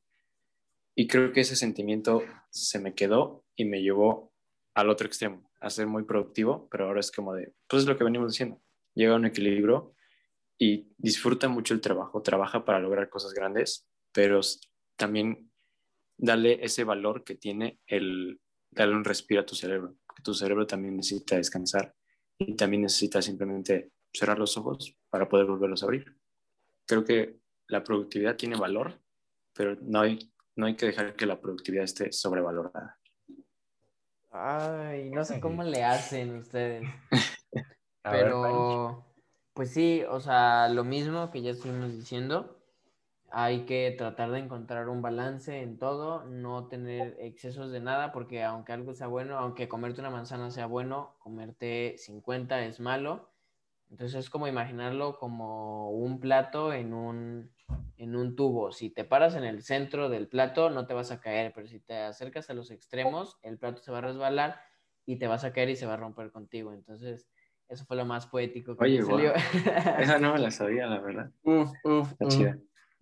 Y 0.95 1.07
creo 1.07 1.31
que 1.31 1.41
ese 1.41 1.55
sentimiento 1.55 2.23
se 2.49 2.79
me 2.79 2.93
quedó 2.95 3.45
y 3.55 3.65
me 3.65 3.81
llevó 3.81 4.33
al 4.73 4.89
otro 4.89 5.07
extremo, 5.07 5.46
a 5.59 5.69
ser 5.69 5.87
muy 5.87 6.03
productivo, 6.03 6.67
pero 6.69 6.85
ahora 6.85 6.99
es 6.99 7.11
como 7.11 7.33
de, 7.33 7.53
pues 7.67 7.83
es 7.83 7.89
lo 7.89 7.97
que 7.97 8.03
venimos 8.03 8.33
diciendo, 8.33 8.61
llega 8.93 9.13
a 9.13 9.17
un 9.17 9.25
equilibrio 9.25 9.93
y 10.57 10.87
disfruta 10.97 11.47
mucho 11.47 11.73
el 11.73 11.81
trabajo, 11.81 12.21
trabaja 12.21 12.65
para 12.65 12.79
lograr 12.79 13.09
cosas 13.09 13.33
grandes, 13.33 13.87
pero 14.11 14.39
también 14.95 15.51
darle 16.17 16.63
ese 16.63 16.83
valor 16.83 17.23
que 17.23 17.35
tiene 17.35 17.79
el 17.85 18.39
darle 18.71 18.95
un 18.95 19.05
respiro 19.05 19.41
a 19.41 19.45
tu 19.45 19.55
cerebro, 19.55 19.97
que 20.15 20.23
tu 20.23 20.33
cerebro 20.33 20.67
también 20.67 20.95
necesita 20.95 21.37
descansar 21.37 21.95
y 22.37 22.55
también 22.55 22.83
necesita 22.83 23.21
simplemente 23.21 23.91
cerrar 24.13 24.39
los 24.39 24.57
ojos 24.57 24.95
para 25.09 25.27
poder 25.27 25.45
volverlos 25.45 25.83
a 25.83 25.85
abrir. 25.85 26.17
Creo 26.85 27.03
que 27.03 27.39
la 27.67 27.83
productividad 27.83 28.35
tiene 28.35 28.55
valor, 28.55 28.99
pero 29.53 29.75
no 29.81 30.01
hay, 30.01 30.31
no 30.55 30.65
hay 30.65 30.75
que 30.75 30.87
dejar 30.87 31.15
que 31.15 31.25
la 31.25 31.39
productividad 31.39 31.83
esté 31.83 32.11
sobrevalorada. 32.11 32.99
Ay, 34.31 35.09
no 35.09 35.23
sé 35.25 35.39
cómo 35.39 35.63
le 35.63 35.83
hacen 35.83 36.37
ustedes. 36.37 36.83
Ver. 37.11 37.23
Pero, 38.03 39.05
pues 39.53 39.71
sí, 39.71 40.03
o 40.09 40.19
sea, 40.19 40.69
lo 40.69 40.83
mismo 40.83 41.31
que 41.31 41.41
ya 41.41 41.51
estuvimos 41.51 41.91
diciendo, 41.91 42.57
hay 43.29 43.65
que 43.65 43.93
tratar 43.97 44.31
de 44.31 44.39
encontrar 44.39 44.87
un 44.89 45.01
balance 45.01 45.61
en 45.61 45.77
todo, 45.77 46.23
no 46.25 46.67
tener 46.67 47.17
excesos 47.19 47.71
de 47.71 47.81
nada, 47.81 48.11
porque 48.11 48.43
aunque 48.43 48.71
algo 48.71 48.93
sea 48.93 49.07
bueno, 49.07 49.37
aunque 49.37 49.67
comerte 49.67 49.99
una 49.99 50.09
manzana 50.09 50.51
sea 50.51 50.65
bueno, 50.65 51.15
comerte 51.19 51.95
50 51.97 52.63
es 52.63 52.79
malo. 52.79 53.29
Entonces 53.89 54.19
es 54.19 54.29
como 54.29 54.47
imaginarlo 54.47 55.17
como 55.17 55.91
un 55.91 56.19
plato 56.19 56.73
en 56.73 56.93
un, 56.93 57.51
en 57.97 58.15
un 58.15 58.35
tubo. 58.35 58.71
Si 58.71 58.89
te 58.89 59.03
paras 59.03 59.35
en 59.35 59.43
el 59.43 59.63
centro 59.63 60.09
del 60.09 60.27
plato, 60.27 60.69
no 60.69 60.85
te 60.85 60.93
vas 60.93 61.11
a 61.11 61.19
caer, 61.19 61.51
pero 61.53 61.67
si 61.67 61.79
te 61.79 61.97
acercas 61.97 62.49
a 62.49 62.53
los 62.53 62.71
extremos, 62.71 63.37
el 63.41 63.57
plato 63.57 63.81
se 63.81 63.91
va 63.91 63.99
a 63.99 64.01
resbalar 64.01 64.59
y 65.05 65.17
te 65.17 65.27
vas 65.27 65.43
a 65.43 65.53
caer 65.53 65.69
y 65.69 65.75
se 65.75 65.85
va 65.85 65.93
a 65.93 65.97
romper 65.97 66.31
contigo. 66.31 66.73
Entonces, 66.73 67.27
eso 67.67 67.85
fue 67.85 67.97
lo 67.97 68.05
más 68.05 68.27
poético 68.27 68.77
que 68.77 68.83
Oye, 68.83 68.99
me 69.01 69.05
salió. 69.05 69.33
Esa 69.99 70.19
no 70.19 70.33
me 70.33 70.39
la 70.39 70.51
sabía, 70.51 70.87
la 70.87 70.99
verdad. 70.99 71.31
Uf, 71.43 71.71
uf, 71.83 72.11
Está 72.19 72.25
uf. 72.25 72.55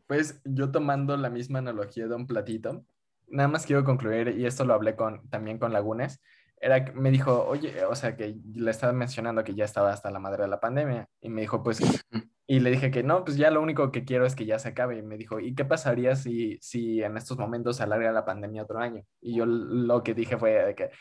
Pues 0.08 0.41
yo 0.45 0.71
tomando 0.71 1.17
la 1.17 1.30
misma 1.30 1.60
analogía 1.60 2.08
de 2.08 2.15
un 2.15 2.28
platito, 2.28 2.86
nada 3.28 3.49
más 3.49 3.65
quiero 3.65 3.84
concluir, 3.84 4.36
y 4.38 4.45
esto 4.45 4.63
lo 4.63 4.73
hablé 4.73 4.95
con, 4.95 5.28
también 5.30 5.58
con 5.58 5.73
Lagunes, 5.73 6.21
era 6.58 6.86
que 6.86 6.91
me 6.93 7.12
dijo, 7.12 7.45
oye, 7.45 7.84
o 7.86 7.95
sea, 7.95 8.15
que 8.15 8.36
le 8.54 8.71
estaba 8.71 8.93
mencionando 8.93 9.43
que 9.43 9.56
ya 9.56 9.65
estaba 9.65 9.91
hasta 9.91 10.12
la 10.12 10.19
madre 10.19 10.43
de 10.43 10.49
la 10.49 10.60
pandemia, 10.60 11.10
y 11.21 11.30
me 11.30 11.41
dijo, 11.41 11.63
pues, 11.63 11.80
y 12.47 12.60
le 12.60 12.69
dije 12.71 12.91
que 12.91 13.03
no, 13.03 13.25
pues 13.25 13.38
ya 13.38 13.49
lo 13.49 13.62
único 13.62 13.91
que 13.91 14.05
quiero 14.05 14.25
es 14.25 14.36
que 14.36 14.45
ya 14.45 14.60
se 14.60 14.69
acabe, 14.69 14.97
y 14.97 15.01
me 15.01 15.17
dijo, 15.17 15.39
¿y 15.39 15.55
qué 15.55 15.65
pasaría 15.65 16.15
si, 16.15 16.58
si 16.62 17.01
en 17.01 17.17
estos 17.17 17.38
momentos 17.38 17.77
se 17.77 17.84
alarga 17.84 18.12
la 18.12 18.25
pandemia 18.25 18.63
otro 18.63 18.79
año? 18.79 19.03
Y 19.21 19.36
yo 19.36 19.45
lo 19.45 20.03
que 20.03 20.13
dije 20.13 20.38
fue 20.38 20.51
de 20.65 20.75
que 20.75 20.91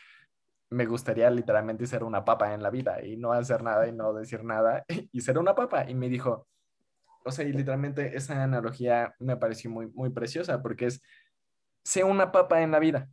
me 0.71 0.85
gustaría 0.85 1.29
literalmente 1.29 1.85
ser 1.85 2.03
una 2.03 2.25
papa 2.25 2.53
en 2.53 2.63
la 2.63 2.69
vida, 2.71 3.03
y 3.05 3.17
no 3.17 3.31
hacer 3.33 3.63
nada 3.63 3.87
y 3.87 3.91
no 3.91 4.13
decir 4.13 4.43
nada, 4.43 4.85
y 5.11 5.21
ser 5.21 5.37
una 5.37 5.55
papa, 5.55 5.89
y 5.89 5.95
me 5.95 6.09
dijo, 6.09 6.47
o 7.25 7.31
sea, 7.31 7.45
y 7.45 7.53
literalmente 7.53 8.15
esa 8.15 8.43
analogía 8.43 9.15
me 9.19 9.37
pareció 9.37 9.69
muy, 9.71 9.87
muy 9.87 10.11
preciosa 10.11 10.61
porque 10.61 10.85
es, 10.85 11.01
sé 11.83 12.03
una 12.03 12.31
papa 12.31 12.61
en 12.61 12.71
la 12.71 12.79
vida, 12.79 13.09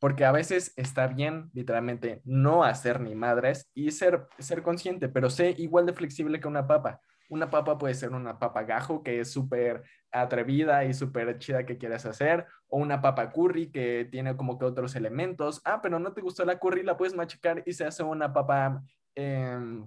porque 0.00 0.24
a 0.24 0.32
veces 0.32 0.72
está 0.76 1.06
bien 1.06 1.50
literalmente 1.54 2.20
no 2.24 2.62
hacer 2.62 3.00
ni 3.00 3.14
madres 3.14 3.70
y 3.74 3.90
ser, 3.90 4.26
ser 4.38 4.62
consciente, 4.62 5.08
pero 5.08 5.30
sé 5.30 5.54
igual 5.58 5.86
de 5.86 5.94
flexible 5.94 6.40
que 6.40 6.48
una 6.48 6.66
papa. 6.66 7.00
Una 7.28 7.50
papa 7.50 7.78
puede 7.78 7.94
ser 7.94 8.10
una 8.10 8.38
papa 8.38 8.64
gajo 8.64 9.02
que 9.02 9.20
es 9.20 9.30
súper 9.30 9.84
atrevida 10.10 10.84
y 10.84 10.94
súper 10.94 11.38
chida 11.38 11.66
que 11.66 11.78
quieres 11.78 12.06
hacer, 12.06 12.46
o 12.68 12.78
una 12.78 13.00
papa 13.00 13.30
curry 13.30 13.70
que 13.70 14.08
tiene 14.10 14.36
como 14.36 14.58
que 14.58 14.64
otros 14.64 14.96
elementos. 14.96 15.60
Ah, 15.64 15.80
pero 15.82 15.98
no 15.98 16.12
te 16.12 16.22
gustó 16.22 16.44
la 16.44 16.58
curry, 16.58 16.82
la 16.82 16.96
puedes 16.96 17.14
machacar 17.14 17.62
y 17.66 17.72
se 17.72 17.84
hace 17.84 18.02
una 18.02 18.32
papa, 18.32 18.82
em, 19.14 19.86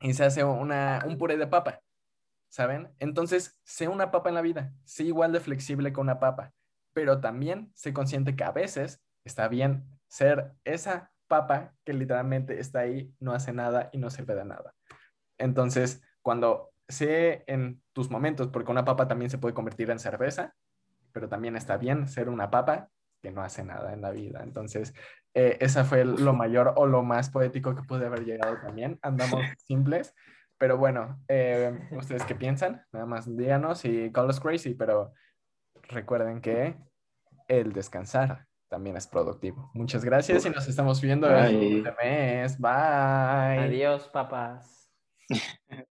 y 0.00 0.14
se 0.14 0.24
hace 0.24 0.44
una, 0.44 1.02
un 1.06 1.18
puré 1.18 1.36
de 1.36 1.46
papa. 1.46 1.80
¿saben? 2.48 2.88
Entonces, 2.98 3.60
sé 3.64 3.88
una 3.88 4.10
papa 4.10 4.28
en 4.28 4.34
la 4.34 4.40
vida, 4.40 4.72
sé 4.84 5.04
igual 5.04 5.32
de 5.32 5.40
flexible 5.40 5.92
que 5.92 6.00
una 6.00 6.18
papa, 6.18 6.52
pero 6.92 7.20
también 7.20 7.70
sé 7.74 7.92
consciente 7.92 8.36
que 8.36 8.44
a 8.44 8.52
veces 8.52 9.04
está 9.24 9.48
bien 9.48 9.84
ser 10.08 10.52
esa 10.64 11.12
papa 11.28 11.74
que 11.84 11.92
literalmente 11.92 12.58
está 12.58 12.80
ahí, 12.80 13.12
no 13.20 13.32
hace 13.32 13.52
nada 13.52 13.90
y 13.92 13.98
no 13.98 14.10
sirve 14.10 14.34
de 14.34 14.44
nada. 14.44 14.74
Entonces, 15.38 16.02
cuando 16.22 16.72
sé 16.88 17.44
en 17.46 17.82
tus 17.92 18.10
momentos, 18.10 18.48
porque 18.48 18.70
una 18.70 18.84
papa 18.84 19.08
también 19.08 19.30
se 19.30 19.38
puede 19.38 19.54
convertir 19.54 19.90
en 19.90 19.98
cerveza, 19.98 20.54
pero 21.12 21.28
también 21.28 21.56
está 21.56 21.76
bien 21.76 22.08
ser 22.08 22.28
una 22.28 22.50
papa 22.50 22.90
que 23.22 23.30
no 23.30 23.42
hace 23.42 23.64
nada 23.64 23.92
en 23.92 24.02
la 24.02 24.10
vida. 24.10 24.42
Entonces, 24.42 24.94
eh, 25.34 25.58
esa 25.60 25.84
fue 25.84 26.04
lo 26.04 26.32
mayor 26.32 26.74
o 26.76 26.86
lo 26.86 27.02
más 27.02 27.30
poético 27.30 27.74
que 27.74 27.82
pude 27.82 28.06
haber 28.06 28.24
llegado 28.24 28.58
también. 28.60 28.98
Andamos 29.02 29.40
simples. 29.58 30.14
Pero 30.58 30.78
bueno, 30.78 31.22
eh, 31.28 31.78
¿ustedes 31.90 32.24
qué 32.24 32.34
piensan? 32.34 32.82
Nada 32.92 33.04
más 33.04 33.36
díganos 33.36 33.84
y 33.84 34.10
call 34.10 34.30
us 34.30 34.40
crazy, 34.40 34.74
pero 34.74 35.12
recuerden 35.88 36.40
que 36.40 36.76
el 37.48 37.72
descansar 37.72 38.46
también 38.68 38.96
es 38.96 39.06
productivo. 39.06 39.70
Muchas 39.74 40.04
gracias 40.04 40.44
y 40.46 40.50
nos 40.50 40.66
estamos 40.66 41.00
viendo 41.00 41.28
el 41.28 41.34
Bye. 41.34 41.60
siguiente 41.60 41.94
mes. 42.02 42.58
Bye. 42.58 42.70
Adiós, 43.66 44.08
papas. 44.08 44.90